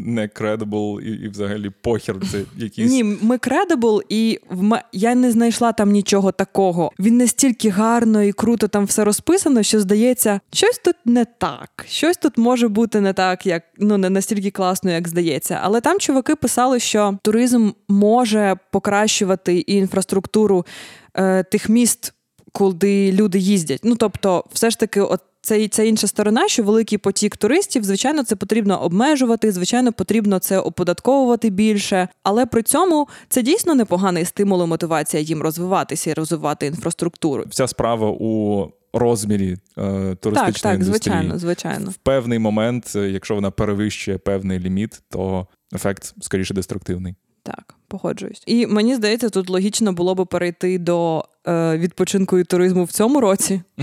не 0.06 0.28
кредибл 0.28 1.02
і, 1.02 1.10
і 1.10 1.28
взагалі 1.28 1.71
похер. 1.82 2.15
Це 2.32 2.41
якісь 2.58 2.91
ні, 2.91 3.04
ми 3.04 3.38
кредибл, 3.38 4.02
і 4.10 4.39
в 4.50 4.82
я 4.91 5.15
не 5.15 5.32
знайшла 5.32 5.71
там 5.71 5.91
нічого 5.91 6.32
такого. 6.32 6.91
Він 7.00 7.17
настільки 7.17 7.69
гарно 7.69 8.23
і 8.23 8.32
круто 8.32 8.67
там 8.67 8.86
все 8.86 9.04
розписано, 9.04 9.63
що 9.63 9.80
здається, 9.80 10.39
щось 10.54 10.82
тут 10.86 10.95
не 11.06 11.26
так, 11.26 11.86
щось 11.89 12.17
тут 12.17 12.38
може 12.38 12.67
бути 12.67 13.02
не 13.02 13.13
так, 13.13 13.45
як 13.45 13.63
ну 13.80 13.98
не 13.98 14.10
настільки 14.10 14.52
класно, 14.52 14.92
як 14.92 15.08
здається. 15.08 15.60
Але 15.63 15.82
там 15.82 16.00
чуваки 16.00 16.36
писали, 16.36 16.80
що 16.80 17.18
туризм 17.22 17.70
може 17.88 18.56
покращувати 18.72 19.58
і 19.58 19.74
інфраструктуру 19.74 20.66
е, 21.13 21.44
тих 21.44 21.70
міст, 21.70 22.13
куди 22.52 23.12
люди 23.12 23.40
їздять. 23.40 23.82
Ну 23.84 23.96
тобто, 23.96 24.44
все 24.54 24.70
ж 24.70 24.80
таки, 24.80 25.02
от. 25.02 25.22
Це 25.42 25.68
це 25.68 25.88
інша 25.88 26.08
сторона, 26.08 26.48
що 26.48 26.63
великий 26.63 26.98
потік 26.98 27.38
туристів, 27.38 27.84
звичайно, 27.84 28.24
це 28.24 28.36
потрібно 28.36 28.84
обмежувати, 28.84 29.52
звичайно, 29.52 29.94
потрібно 29.94 30.40
це 30.40 30.60
оподатковувати 30.60 31.50
більше. 31.50 32.08
Але 32.24 32.46
при 32.46 32.63
цьому 32.63 33.08
це 33.30 33.42
дійсно 33.42 33.76
непоганий 33.76 34.26
стимул 34.26 34.63
і 34.63 34.68
мотивація 34.68 35.24
їм 35.24 35.42
розвиватися 35.42 36.10
і 36.10 36.13
розвивати 36.13 36.66
інфраструктуру. 36.66 37.44
Вся 37.50 37.68
справа 37.68 38.10
у 38.20 38.68
розмірі 39.00 39.58
е, 39.78 40.16
туристичної 40.16 40.54
так, 40.54 40.62
так, 40.62 40.74
індустрії. 40.74 40.84
звичайно, 40.84 41.38
звичайно. 41.38 41.90
В 41.90 41.96
певний 41.96 42.40
момент, 42.40 42.94
е, 42.96 43.10
якщо 43.10 43.36
вона 43.36 43.52
перевищує 43.52 44.18
певний 44.18 44.60
ліміт, 44.60 45.02
то 45.10 45.48
ефект 45.74 46.14
скоріше 46.22 46.54
деструктивний. 46.54 47.16
Так, 47.44 47.76
погоджуюсь. 47.88 48.44
І 48.46 48.68
мені 48.68 48.96
здається, 48.96 49.30
тут 49.30 49.50
логічно 49.50 49.94
було 49.94 50.16
би 50.16 50.26
перейти 50.26 50.78
до 50.78 51.26
е, 51.48 51.78
відпочинку 51.78 52.38
і 52.38 52.44
туризму 52.44 52.84
в 52.84 52.92
цьому 52.92 53.22
році, 53.22 53.62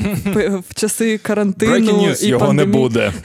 в 0.69 0.75
часи 0.75 1.19
карантину. 1.19 1.93
News, 1.93 2.25
і 2.25 2.29
його 2.29 2.47
пандемії. 2.47 2.77
не 2.77 2.83
буде. 2.83 3.13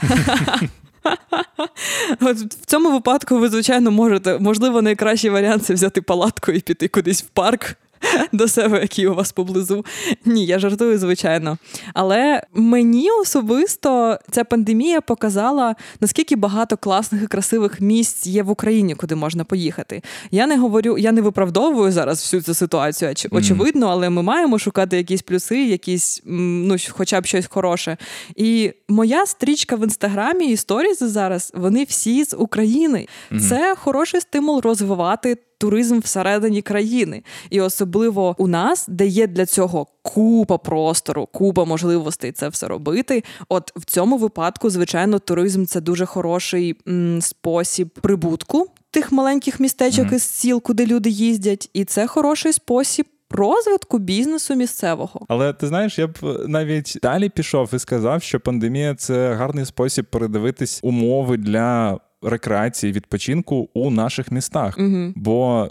От 2.20 2.38
В 2.38 2.66
цьому 2.66 2.92
випадку 2.92 3.38
ви, 3.38 3.48
звичайно, 3.48 3.90
можете, 3.90 4.38
можливо, 4.38 4.82
найкращий 4.82 5.30
варіант 5.30 5.64
це 5.64 5.74
взяти 5.74 6.02
палатку 6.02 6.52
і 6.52 6.60
піти 6.60 6.88
кудись 6.88 7.22
в 7.22 7.26
парк, 7.26 7.76
до 8.32 8.48
себе, 8.48 8.80
які 8.80 9.06
у 9.06 9.14
вас 9.14 9.32
поблизу. 9.32 9.84
Ні, 10.24 10.46
я 10.46 10.58
жартую, 10.58 10.98
звичайно. 10.98 11.58
Але 11.94 12.42
мені 12.54 13.10
особисто 13.10 14.18
ця 14.30 14.44
пандемія 14.44 15.00
показала, 15.00 15.74
наскільки 16.00 16.36
багато 16.36 16.76
класних 16.76 17.22
і 17.22 17.26
красивих 17.26 17.80
місць 17.80 18.26
є 18.26 18.42
в 18.42 18.50
Україні, 18.50 18.94
куди 18.94 19.14
можна 19.14 19.44
поїхати. 19.44 20.02
Я 20.30 20.46
не 20.46 20.56
говорю, 20.58 20.98
я 20.98 21.12
не 21.12 21.20
виправдовую 21.20 21.92
зараз 21.92 22.18
всю 22.18 22.42
цю 22.42 22.54
ситуацію, 22.54 23.14
очевидно, 23.30 23.86
але 23.86 24.10
ми 24.10 24.22
маємо 24.22 24.58
шукати 24.58 24.96
якісь 24.96 25.22
плюси, 25.22 25.64
якісь, 25.64 26.22
ну, 26.24 26.76
хоча 26.88 27.20
б 27.20 27.26
щось 27.26 27.46
хороше. 27.46 27.96
І 28.36 28.72
моя 28.88 29.26
стрічка 29.26 29.76
в 29.76 29.84
інстаграмі 29.84 30.46
і 30.46 30.56
сторізи 30.56 31.08
зараз, 31.08 31.52
вони 31.54 31.84
всі 31.84 32.24
з 32.24 32.36
України. 32.36 33.06
Це 33.48 33.74
хороший 33.78 34.20
стимул 34.20 34.60
розвивати 34.60 35.36
туризм 35.60 35.98
всередині 35.98 36.62
країни, 36.62 37.22
і 37.50 37.60
особливо 37.60 38.34
у 38.38 38.48
нас, 38.48 38.86
де 38.88 39.06
є 39.06 39.26
для 39.26 39.46
цього 39.46 39.86
купа 40.02 40.58
простору, 40.58 41.28
купа 41.32 41.64
можливостей 41.64 42.32
це 42.32 42.48
все 42.48 42.68
робити. 42.68 43.24
От 43.48 43.72
в 43.76 43.84
цьому 43.84 44.16
випадку, 44.16 44.70
звичайно, 44.70 45.18
туризм 45.18 45.64
це 45.64 45.80
дуже 45.80 46.06
хороший 46.06 46.76
м, 46.88 47.22
спосіб 47.22 47.88
прибутку 47.88 48.66
тих 48.90 49.12
маленьких 49.12 49.60
містечок 49.60 50.06
mm-hmm. 50.06 50.14
із 50.14 50.22
сіл, 50.22 50.62
куди 50.62 50.86
люди 50.86 51.10
їздять, 51.10 51.70
і 51.74 51.84
це 51.84 52.06
хороший 52.06 52.52
спосіб. 52.52 53.06
Розвитку 53.32 53.98
бізнесу 53.98 54.54
місцевого, 54.54 55.20
але 55.28 55.52
ти 55.52 55.66
знаєш, 55.66 55.98
я 55.98 56.06
б 56.06 56.18
навіть 56.48 56.98
далі 57.02 57.28
пішов 57.28 57.70
і 57.72 57.78
сказав, 57.78 58.22
що 58.22 58.40
пандемія 58.40 58.94
це 58.94 59.34
гарний 59.34 59.64
спосіб 59.64 60.06
передивитись 60.10 60.80
умови 60.82 61.36
для 61.36 61.98
рекреації, 62.22 62.92
відпочинку 62.92 63.68
у 63.74 63.90
наших 63.90 64.32
містах. 64.32 64.78
Угу. 64.78 65.12
Бо, 65.16 65.68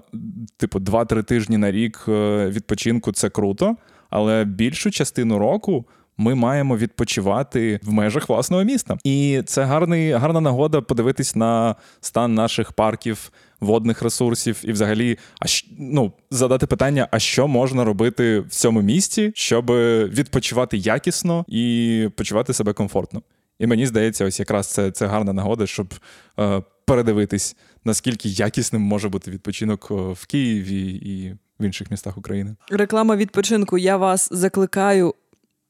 типу, 0.57 0.79
2-3 0.79 1.23
тижні 1.23 1.57
на 1.57 1.71
рік 1.71 2.05
е, 2.07 2.47
відпочинку 2.49 3.11
це 3.11 3.29
круто, 3.29 3.75
але 4.09 4.45
більшу 4.45 4.91
частину 4.91 5.39
року. 5.39 5.85
Ми 6.21 6.35
маємо 6.35 6.77
відпочивати 6.77 7.79
в 7.83 7.91
межах 7.91 8.29
власного 8.29 8.63
міста, 8.63 8.97
і 9.03 9.41
це 9.45 9.63
гарний, 9.63 10.11
гарна 10.11 10.41
нагода 10.41 10.81
подивитись 10.81 11.35
на 11.35 11.75
стан 12.01 12.33
наших 12.33 12.71
парків, 12.71 13.31
водних 13.59 14.01
ресурсів, 14.01 14.61
і, 14.63 14.71
взагалі, 14.71 15.17
а 15.41 15.45
ну, 15.79 16.11
задати 16.31 16.67
питання: 16.67 17.07
а 17.11 17.19
що 17.19 17.47
можна 17.47 17.83
робити 17.83 18.39
в 18.39 18.49
цьому 18.49 18.81
місті, 18.81 19.31
щоб 19.35 19.71
відпочивати 20.09 20.77
якісно 20.77 21.45
і 21.47 22.07
почувати 22.15 22.53
себе 22.53 22.73
комфортно. 22.73 23.21
І 23.59 23.67
мені 23.67 23.87
здається, 23.87 24.25
ось 24.25 24.39
якраз 24.39 24.67
це 24.67 24.91
це 24.91 25.07
гарна 25.07 25.33
нагода, 25.33 25.67
щоб 25.67 25.93
е, 26.39 26.61
передивитись, 26.85 27.55
наскільки 27.85 28.29
якісним 28.29 28.81
може 28.81 29.09
бути 29.09 29.31
відпочинок 29.31 29.87
е, 29.91 29.93
в 29.93 30.25
Києві 30.25 30.89
і 30.91 31.35
в 31.59 31.65
інших 31.65 31.91
містах 31.91 32.17
України. 32.17 32.55
Реклама 32.69 33.15
відпочинку. 33.15 33.77
Я 33.77 33.97
вас 33.97 34.29
закликаю 34.31 35.15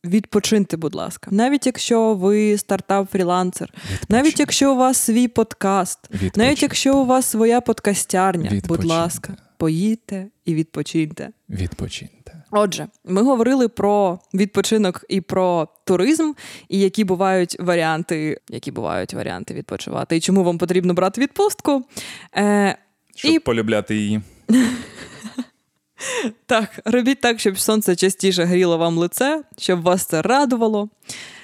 Відпочиньте, 0.06 0.78
будь 0.78 0.96
ласка, 0.96 1.32
навіть 1.32 1.66
якщо 1.66 2.14
ви 2.14 2.54
стартап-фрілансер, 2.54 3.68
навіть 4.10 4.40
якщо 4.40 4.74
у 4.74 4.78
вас 4.78 4.98
свій 4.98 5.28
подкаст, 5.28 6.00
Відпочиньте. 6.04 6.40
навіть 6.40 6.62
якщо 6.62 6.98
у 6.98 7.06
вас 7.06 7.26
своя 7.26 7.62
подкастярня, 7.62 8.62
будь 8.68 8.84
ласка, 8.84 9.38
поїдьте 9.58 10.28
і 10.46 10.56
відпочиньте. 10.56 11.30
Відпочиньте. 11.50 12.19
Отже, 12.52 12.88
ми 13.06 13.22
говорили 13.24 13.68
про 13.68 14.20
відпочинок 14.34 15.06
і 15.10 15.22
про 15.22 15.68
туризм, 15.86 16.32
і 16.70 16.80
які 16.80 17.04
бувають 17.04 17.58
варіанти, 17.60 18.38
які 18.50 18.72
бувають 18.72 19.14
варіанти 19.14 19.54
відпочивати, 19.54 20.18
і 20.18 20.20
чому 20.20 20.44
вам 20.44 20.58
потрібно 20.58 20.94
брати 20.94 21.22
відпустку. 21.22 21.84
Е, 22.38 22.78
Щоб 23.16 23.32
І- 23.32 23.40
полюбляти 23.40 23.96
її. 23.96 24.22
Так, 26.46 26.80
робіть 26.86 27.22
так, 27.22 27.40
щоб 27.40 27.60
сонце 27.60 27.96
частіше 27.96 28.44
гріло 28.44 28.78
вам 28.78 28.98
лице, 28.98 29.44
щоб 29.58 29.82
вас 29.82 30.06
це 30.06 30.22
радувало. 30.22 30.90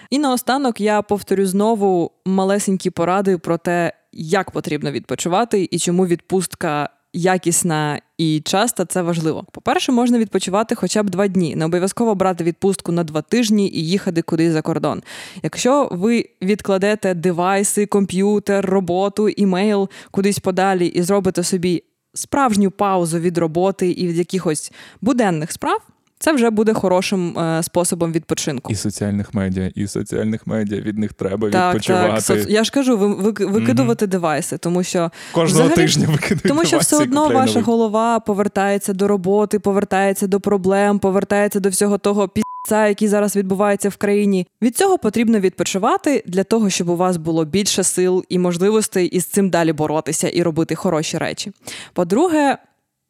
І 0.10 0.20
наостанок 0.20 0.82
я 0.82 1.02
повторю 1.02 1.46
знову 1.46 2.12
малесенькі 2.26 2.90
поради 2.90 3.38
про 3.38 3.58
те, 3.58 3.94
як 4.12 4.52
потрібно 4.52 4.92
відпочивати 4.92 5.68
і 5.72 5.80
чому 5.80 6.08
відпустка 6.08 6.90
якісна 7.14 8.00
і 8.18 8.42
часто 8.46 8.86
це 8.86 9.02
важливо. 9.02 9.46
По-перше, 9.52 9.92
можна 9.92 10.20
відпочивати 10.20 10.76
хоча 10.76 11.04
б 11.04 11.10
два 11.10 11.28
дні. 11.28 11.56
Не 11.56 11.66
обов'язково 11.66 12.16
брати 12.16 12.44
відпустку 12.44 12.92
на 12.92 13.04
два 13.04 13.22
тижні 13.22 13.70
і 13.70 13.88
їхати 13.88 14.22
кудись 14.22 14.52
за 14.52 14.62
кордон. 14.62 15.04
Якщо 15.44 15.90
ви 15.92 16.30
відкладете 16.42 17.14
девайси, 17.14 17.86
комп'ютер, 17.86 18.66
роботу, 18.66 19.30
імейл 19.30 19.90
кудись 20.12 20.40
подалі 20.40 20.88
і 20.88 21.02
зробите 21.02 21.44
собі 21.44 21.84
справжню 22.14 22.72
паузу 22.72 23.20
від 23.20 23.38
роботи 23.38 23.92
і 23.92 24.08
від 24.08 24.18
якихось 24.18 24.72
буденних 25.02 25.52
справ, 25.52 25.80
це 26.20 26.34
вже 26.34 26.50
буде 26.50 26.74
хорошим 26.74 27.40
е, 27.40 27.64
способом 27.64 28.12
відпочинку. 28.12 28.74
І 28.74 28.76
соціальних 28.76 29.34
медіа, 29.34 29.72
і 29.76 29.88
соціальних 29.88 30.48
медіа 30.48 30.82
від 30.82 30.98
них 30.98 31.14
треба 31.14 31.50
так, 31.50 31.76
відпочивати. 31.76 32.10
так. 32.28 32.38
Соц- 32.38 32.50
Я 32.50 32.64
ж 32.64 32.72
кажу, 32.72 32.98
ви, 32.98 33.08
ви, 33.08 33.46
викидувати 33.46 34.08
девайси, 34.08 34.58
тому 34.58 34.84
що 34.84 35.12
Кожного 35.32 35.64
взагалі- 35.66 35.76
тижня 35.76 36.08
викидають 36.12 36.44
тому 36.44 36.66
що 36.66 36.78
все 36.78 36.98
одно 36.98 37.28
ваша 37.30 37.46
новий. 37.46 37.64
голова 37.64 38.20
повертається 38.20 38.94
до 38.94 39.08
роботи, 39.08 39.60
повертається 39.60 40.28
до 40.28 40.40
проблем, 40.40 41.00
повертається 41.00 41.60
до 41.60 41.70
всього 41.70 41.98
того 41.98 42.28
піца, 42.28 42.88
який 42.88 43.08
зараз 43.08 43.36
відбувається 43.36 43.90
в 43.90 43.96
країні. 43.96 44.48
Від 44.62 44.78
цього 44.78 44.98
потрібно 44.98 45.40
відпочивати 45.40 46.24
для 46.28 46.44
того, 46.44 46.70
щоб 46.70 46.90
у 46.90 46.96
вас 46.96 47.18
було 47.18 47.46
більше 47.46 47.84
сил 47.84 48.26
і 48.30 48.40
можливостей 48.40 49.08
із 49.08 49.26
цим 49.26 49.50
далі 49.50 49.74
боротися 49.74 50.30
і 50.30 50.44
робити 50.44 50.76
хороші 50.76 51.18
речі. 51.18 51.52
По-друге, 51.94 52.58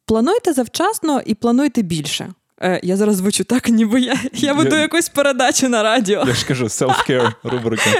плануйте 0.06 0.52
завчасно 0.52 1.20
і 1.26 1.34
плануйте 1.34 1.82
більше. 1.82 2.28
Е, 2.62 2.80
я 2.82 2.96
зараз 2.96 3.16
звучу 3.16 3.44
так, 3.44 3.68
ніби 3.68 4.00
я, 4.00 4.16
я 4.32 4.52
веду 4.52 4.76
Я- 4.76 4.82
якусь 4.82 5.08
передачу 5.08 5.68
на 5.68 5.82
радіо. 5.82 6.24
Я 6.26 6.34
ж 6.34 6.46
кажу, 6.46 6.64
self-care 6.64 7.32
рубрика. 7.44 7.90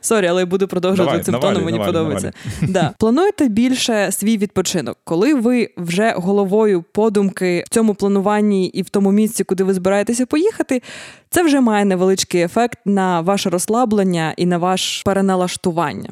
Sorry, 0.00 0.26
але 0.26 0.42
я 0.42 0.46
буду 0.46 0.68
продовжувати 0.68 1.10
Давай, 1.10 1.24
цим 1.24 1.32
навалюй, 1.32 1.54
тоном, 1.54 1.64
мені 1.64 1.78
навалюй, 1.78 1.92
подобається. 1.94 2.32
Да. 2.62 2.94
Плануйте 2.98 3.48
більше 3.48 4.12
свій 4.12 4.38
відпочинок. 4.38 4.98
Коли 5.04 5.34
ви 5.34 5.70
вже 5.76 6.14
головою 6.16 6.84
подумки 6.92 7.64
в 7.66 7.68
цьому 7.68 7.94
плануванні 7.94 8.66
і 8.66 8.82
в 8.82 8.88
тому 8.88 9.12
місці, 9.12 9.44
куди 9.44 9.64
ви 9.64 9.74
збираєтеся 9.74 10.26
поїхати, 10.26 10.82
це 11.30 11.42
вже 11.42 11.60
має 11.60 11.84
невеличкий 11.84 12.42
ефект 12.42 12.78
на 12.84 13.20
ваше 13.20 13.50
розслаблення 13.50 14.34
і 14.36 14.46
на 14.46 14.58
ваше 14.58 15.02
переналаштування. 15.04 16.10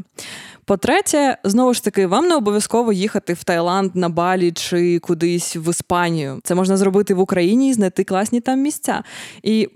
По-третє, 0.67 1.39
знову 1.45 1.75
ж 1.75 1.85
таки, 1.85 2.07
вам 2.07 2.29
не 2.29 2.37
обов'язково 2.37 2.93
їхати 2.93 3.33
в 3.33 3.45
Таїланд, 3.45 3.97
на 3.97 4.09
Балі 4.09 4.53
чи 4.53 4.99
кудись 4.99 5.57
в 5.57 5.71
Іспанію. 5.71 6.41
Це 6.45 6.55
можна 6.55 6.77
зробити 6.77 7.15
в 7.15 7.21
Україні 7.21 7.69
і 7.71 7.73
знайти 7.73 8.05
класні 8.05 8.41
там 8.41 8.61
місця. 8.61 9.03
І 9.43 9.69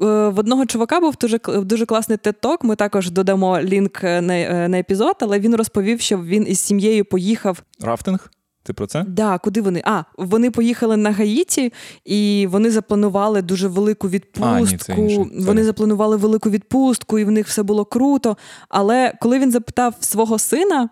в- 0.00 0.04
е, 0.04 0.32
одного 0.36 0.66
чувака 0.66 1.00
був 1.00 1.14
дуже 1.20 1.38
дуже 1.48 1.86
класний 1.86 2.18
TED-Talk, 2.18 2.56
Ми 2.62 2.76
також 2.76 3.10
додамо 3.10 3.60
лінк 3.60 4.04
е, 4.04 4.20
на, 4.20 4.34
е, 4.38 4.68
на 4.68 4.78
епізод, 4.78 5.16
але 5.20 5.38
він 5.40 5.56
розповів, 5.56 6.00
що 6.00 6.18
він 6.18 6.46
із 6.48 6.60
сім'єю 6.60 7.04
поїхав. 7.04 7.62
Рафтинг? 7.80 8.30
Ти 8.66 8.72
про 8.72 8.86
це? 8.86 9.04
Да, 9.08 9.38
куди 9.38 9.60
вони? 9.60 9.82
А, 9.84 10.02
вони 10.16 10.50
поїхали 10.50 10.96
на 10.96 11.10
Гаїті, 11.12 11.72
і 12.04 12.48
вони 12.50 12.70
запланували 12.70 13.42
дуже 13.42 13.68
велику 13.68 14.08
відпустку. 14.08 14.92
А, 14.92 15.00
ні. 15.00 15.30
Вони 15.38 15.64
запланували 15.64 16.16
велику 16.16 16.50
відпустку, 16.50 17.18
і 17.18 17.24
в 17.24 17.30
них 17.30 17.46
все 17.48 17.62
було 17.62 17.84
круто. 17.84 18.36
Але 18.68 19.12
коли 19.20 19.38
він 19.38 19.52
запитав 19.52 19.94
свого 20.00 20.38
сина, 20.38 20.88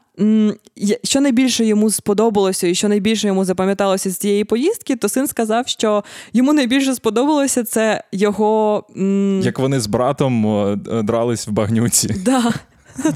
що 1.04 1.20
найбільше 1.20 1.64
йому 1.64 1.90
сподобалося, 1.90 2.66
і 2.66 2.74
що 2.74 2.88
найбільше 2.88 3.26
йому 3.26 3.44
запам'яталося 3.44 4.10
з 4.10 4.16
цієї 4.16 4.44
поїздки, 4.44 4.96
то 4.96 5.08
син 5.08 5.26
сказав, 5.26 5.68
що 5.68 6.04
йому 6.32 6.52
найбільше 6.52 6.94
сподобалося 6.94 7.64
це 7.64 8.04
його. 8.12 8.84
Як 9.42 9.58
вони 9.58 9.80
з 9.80 9.86
братом 9.86 10.44
дрались 11.04 11.48
в 11.48 11.50
багнюці. 11.50 12.14
Да. 12.24 12.52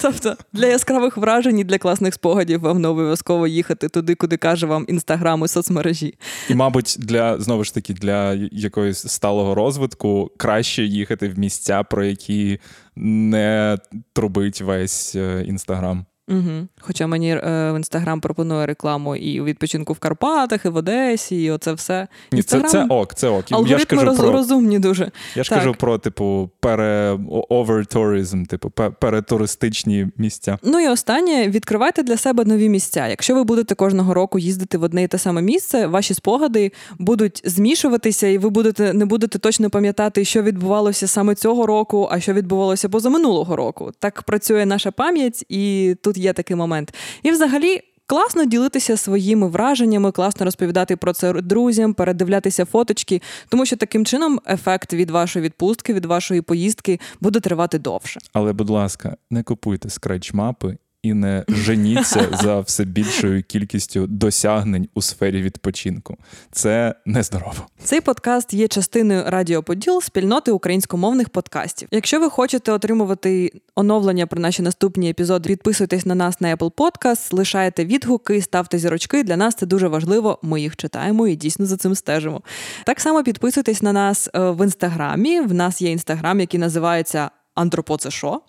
Тобто 0.02 0.36
для 0.52 0.66
яскравих 0.66 1.16
вражень 1.16 1.58
і 1.58 1.64
для 1.64 1.78
класних 1.78 2.14
спогадів 2.14 2.60
вам 2.60 2.80
не 2.80 2.88
обов'язково 2.88 3.46
їхати 3.46 3.88
туди, 3.88 4.14
куди 4.14 4.36
каже 4.36 4.66
вам 4.66 4.84
інстаграм 4.88 5.44
і 5.44 5.48
соцмережі. 5.48 6.14
І, 6.48 6.54
мабуть, 6.54 6.96
для 6.98 7.40
знову 7.40 7.64
ж 7.64 7.74
таки 7.74 7.94
для 7.94 8.34
якоїсь 8.52 8.98
сталого 8.98 9.54
розвитку 9.54 10.30
краще 10.36 10.84
їхати 10.84 11.28
в 11.28 11.38
місця, 11.38 11.82
про 11.82 12.04
які 12.04 12.58
не 12.96 13.78
трубить 14.12 14.60
весь 14.60 15.14
е, 15.14 15.44
інстаграм. 15.46 16.06
Угу. 16.28 16.66
Хоча 16.80 17.06
мені 17.06 17.30
е, 17.30 17.72
в 17.72 17.76
інстаграм 17.76 18.20
пропонує 18.20 18.66
рекламу 18.66 19.16
і 19.16 19.40
у 19.40 19.44
відпочинку 19.44 19.92
в 19.92 19.98
Карпатах, 19.98 20.64
і 20.64 20.68
в 20.68 20.76
Одесі, 20.76 21.42
і 21.42 21.50
оце 21.50 21.72
все. 21.72 22.08
Ні, 22.32 22.42
це, 22.42 22.60
це 22.60 22.86
ок, 22.88 23.14
це 23.14 23.28
ок. 23.28 23.44
Алгоритми 23.50 23.72
Я 23.72 23.78
ж 23.78 23.86
кажу 23.86 24.06
роз, 24.06 24.18
про 24.18 24.32
розумні 24.32 24.78
дуже. 24.78 25.10
я 25.34 25.44
ж 25.44 25.50
так. 25.50 25.58
кажу 25.58 25.74
про 25.74 25.98
типу 25.98 26.50
пере 26.60 27.18
овертуризм, 27.48 28.44
типу 28.44 28.70
перетуристичні 29.00 30.06
місця. 30.16 30.58
Ну 30.62 30.80
і 30.80 30.88
останнє 30.88 31.48
відкривайте 31.48 32.02
для 32.02 32.16
себе 32.16 32.44
нові 32.44 32.68
місця. 32.68 33.06
Якщо 33.08 33.34
ви 33.34 33.44
будете 33.44 33.74
кожного 33.74 34.14
року 34.14 34.38
їздити 34.38 34.78
в 34.78 34.82
одне 34.82 35.02
і 35.02 35.08
те 35.08 35.18
саме 35.18 35.42
місце, 35.42 35.86
ваші 35.86 36.14
спогади 36.14 36.72
будуть 36.98 37.42
змішуватися, 37.44 38.26
і 38.26 38.38
ви 38.38 38.50
будете 38.50 38.92
не 38.92 39.04
будете 39.04 39.38
точно 39.38 39.70
пам'ятати, 39.70 40.24
що 40.24 40.42
відбувалося 40.42 41.08
саме 41.08 41.34
цього 41.34 41.66
року, 41.66 42.08
а 42.10 42.20
що 42.20 42.32
відбувалося 42.32 42.88
позаминулого 42.88 43.56
року. 43.56 43.90
Так 43.98 44.22
працює 44.22 44.66
наша 44.66 44.90
пам'ять, 44.90 45.44
і 45.48 45.96
тут 46.02 46.17
є 46.18 46.32
такий 46.32 46.56
момент. 46.56 46.94
І 47.22 47.30
взагалі. 47.30 47.80
Класно 48.10 48.44
ділитися 48.44 48.96
своїми 48.96 49.48
враженнями, 49.48 50.12
класно 50.12 50.44
розповідати 50.44 50.96
про 50.96 51.12
це 51.12 51.32
друзям, 51.32 51.94
передивлятися 51.94 52.64
фоточки, 52.64 53.22
тому 53.48 53.66
що 53.66 53.76
таким 53.76 54.06
чином 54.06 54.40
ефект 54.46 54.92
від 54.92 55.10
вашої 55.10 55.44
відпустки, 55.44 55.94
від 55.94 56.04
вашої 56.04 56.40
поїздки 56.40 57.00
буде 57.20 57.40
тривати 57.40 57.78
довше. 57.78 58.20
Але, 58.32 58.52
будь 58.52 58.70
ласка, 58.70 59.16
не 59.30 59.42
купуйте 59.42 59.88
скретч-мапи 59.88 60.76
і 61.02 61.14
не 61.14 61.44
женіться 61.48 62.28
за 62.42 62.60
все 62.60 62.84
більшою 62.84 63.42
кількістю 63.42 64.06
досягнень 64.06 64.88
у 64.94 65.02
сфері 65.02 65.42
відпочинку. 65.42 66.16
Це 66.52 66.94
нездорово. 67.06 67.66
Цей 67.82 68.00
подкаст 68.00 68.54
є 68.54 68.68
частиною 68.68 69.22
Радіо 69.26 69.62
Поділ 69.62 70.00
спільноти 70.02 70.50
українськомовних 70.50 71.28
подкастів. 71.28 71.88
Якщо 71.90 72.20
ви 72.20 72.30
хочете 72.30 72.72
отримувати 72.72 73.52
оновлення 73.74 74.26
про 74.26 74.40
наші 74.40 74.62
наступні 74.62 75.10
епізоди, 75.10 75.48
підписуйтесь 75.48 76.06
на 76.06 76.14
нас 76.14 76.40
на 76.40 76.56
Apple 76.56 76.72
Podcast, 76.72 77.34
лишайте 77.34 77.84
відгуки, 77.84 78.42
ставте 78.42 78.78
зірочки. 78.78 79.22
Для 79.22 79.36
нас 79.36 79.54
це 79.54 79.66
дуже 79.66 79.88
важливо. 79.88 80.38
Ми 80.42 80.60
їх 80.60 80.76
читаємо 80.76 81.26
і 81.26 81.36
дійсно 81.36 81.66
за 81.66 81.76
цим 81.76 81.94
стежимо. 81.94 82.42
Так 82.86 83.00
само 83.00 83.22
підписуйтесь 83.24 83.82
на 83.82 83.92
нас 83.92 84.28
е, 84.34 84.50
в 84.50 84.64
інстаграмі. 84.64 85.40
В 85.40 85.54
нас 85.54 85.82
є 85.82 85.90
інстаграм, 85.90 86.40
який 86.40 86.60
називається. 86.60 87.30
Антропо 87.58 87.96
це 87.96 88.10
що? 88.10 88.40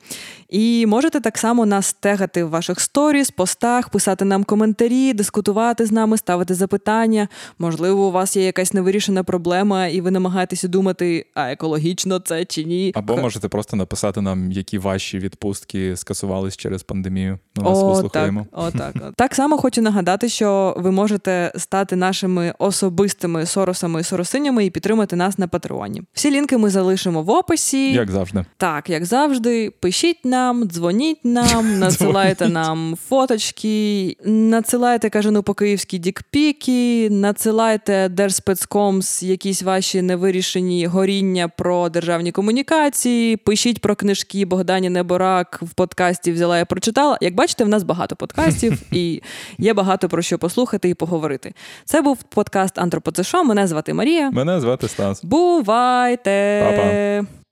І 0.50 0.86
можете 0.86 1.20
так 1.20 1.38
само 1.38 1.66
нас 1.66 1.94
тегати 1.94 2.44
в 2.44 2.50
ваших 2.50 2.80
сторіс, 2.80 3.32
постах, 3.32 3.90
писати 3.90 4.26
нам 4.26 4.44
коментарі, 4.44 5.14
дискутувати 5.14 5.86
з 5.86 5.92
нами, 5.92 6.18
ставити 6.18 6.54
запитання. 6.54 7.28
Можливо, 7.60 8.08
у 8.08 8.12
вас 8.12 8.36
є 8.36 8.46
якась 8.46 8.74
невирішена 8.74 9.24
проблема, 9.24 9.88
і 9.88 10.02
ви 10.02 10.12
намагаєтеся 10.12 10.68
думати, 10.68 11.26
а 11.36 11.52
екологічно 11.52 12.20
це 12.20 12.46
чи 12.46 12.64
ні. 12.64 12.92
Або 12.96 13.18
можете 13.18 13.48
просто 13.48 13.76
написати 13.76 14.22
нам, 14.22 14.52
які 14.52 14.78
ваші 14.78 15.20
відпустки 15.20 15.96
скасувались 15.96 16.58
через 16.58 16.84
пандемію. 16.84 17.40
Ми 17.56 17.64
вас 17.64 17.80
О, 17.84 18.10
так, 18.10 18.34
о, 18.52 18.72
так. 18.72 18.94
так 19.16 19.36
само 19.36 19.58
хочу 19.58 19.82
нагадати, 19.82 20.30
що 20.30 20.76
ви 20.78 20.92
можете 20.92 21.52
стати 21.58 21.96
нашими 21.96 22.54
особистими 22.60 23.46
соросами 23.46 24.02
і 24.02 24.04
соросинями 24.04 24.66
і 24.66 24.70
підтримати 24.70 25.16
нас 25.16 25.38
на 25.38 25.48
Патреоні. 25.48 26.02
Всі 26.14 26.32
лінки 26.32 26.58
ми 26.58 26.70
залишимо 26.70 27.24
в 27.24 27.30
описі. 27.30 27.94
Як 27.94 28.12
завжди. 28.12 28.46
Так, 28.58 28.90
як 28.90 28.99
як 29.00 29.06
завжди, 29.06 29.72
пишіть 29.80 30.26
нам, 30.26 30.64
дзвоніть 30.64 31.26
нам, 31.26 31.80
надсилайте 31.80 32.50
нам 32.50 32.96
фоточки, 33.10 34.18
надсилайте 34.26 35.10
кажану 35.10 35.44
по 35.44 35.54
київській 35.54 35.98
дікпіки, 35.98 37.10
надсилайте 37.10 38.10
Держспецкомс 38.10 39.24
якісь 39.24 39.64
ваші 39.64 40.02
невирішені 40.02 40.86
горіння 40.86 41.48
про 41.48 41.90
державні 41.90 42.32
комунікації. 42.32 43.38
Пишіть 43.38 43.82
про 43.82 43.96
книжки 43.96 44.46
Богдані 44.46 44.90
Неборак 44.90 45.60
в 45.62 45.70
подкасті 45.70 46.32
взяла 46.32 46.58
я 46.58 46.66
прочитала. 46.66 47.18
Як 47.22 47.36
бачите, 47.36 47.64
в 47.64 47.68
нас 47.68 47.84
багато 47.84 48.16
подкастів 48.16 48.82
і 48.92 49.22
є 49.58 49.74
багато 49.74 50.10
про 50.10 50.22
що 50.22 50.38
послухати 50.38 50.90
і 50.90 50.94
поговорити. 50.94 51.54
Це 51.86 52.02
був 52.02 52.24
подкаст 52.24 52.80
Антропоцешо. 52.80 53.44
Мене 53.44 53.68
звати 53.68 53.94
Марія. 53.94 54.32
Мене 54.32 54.62
звати 54.62 54.88
Стас. 54.88 55.24
Бувайте! 55.24 56.62
Па-па. 56.66 57.40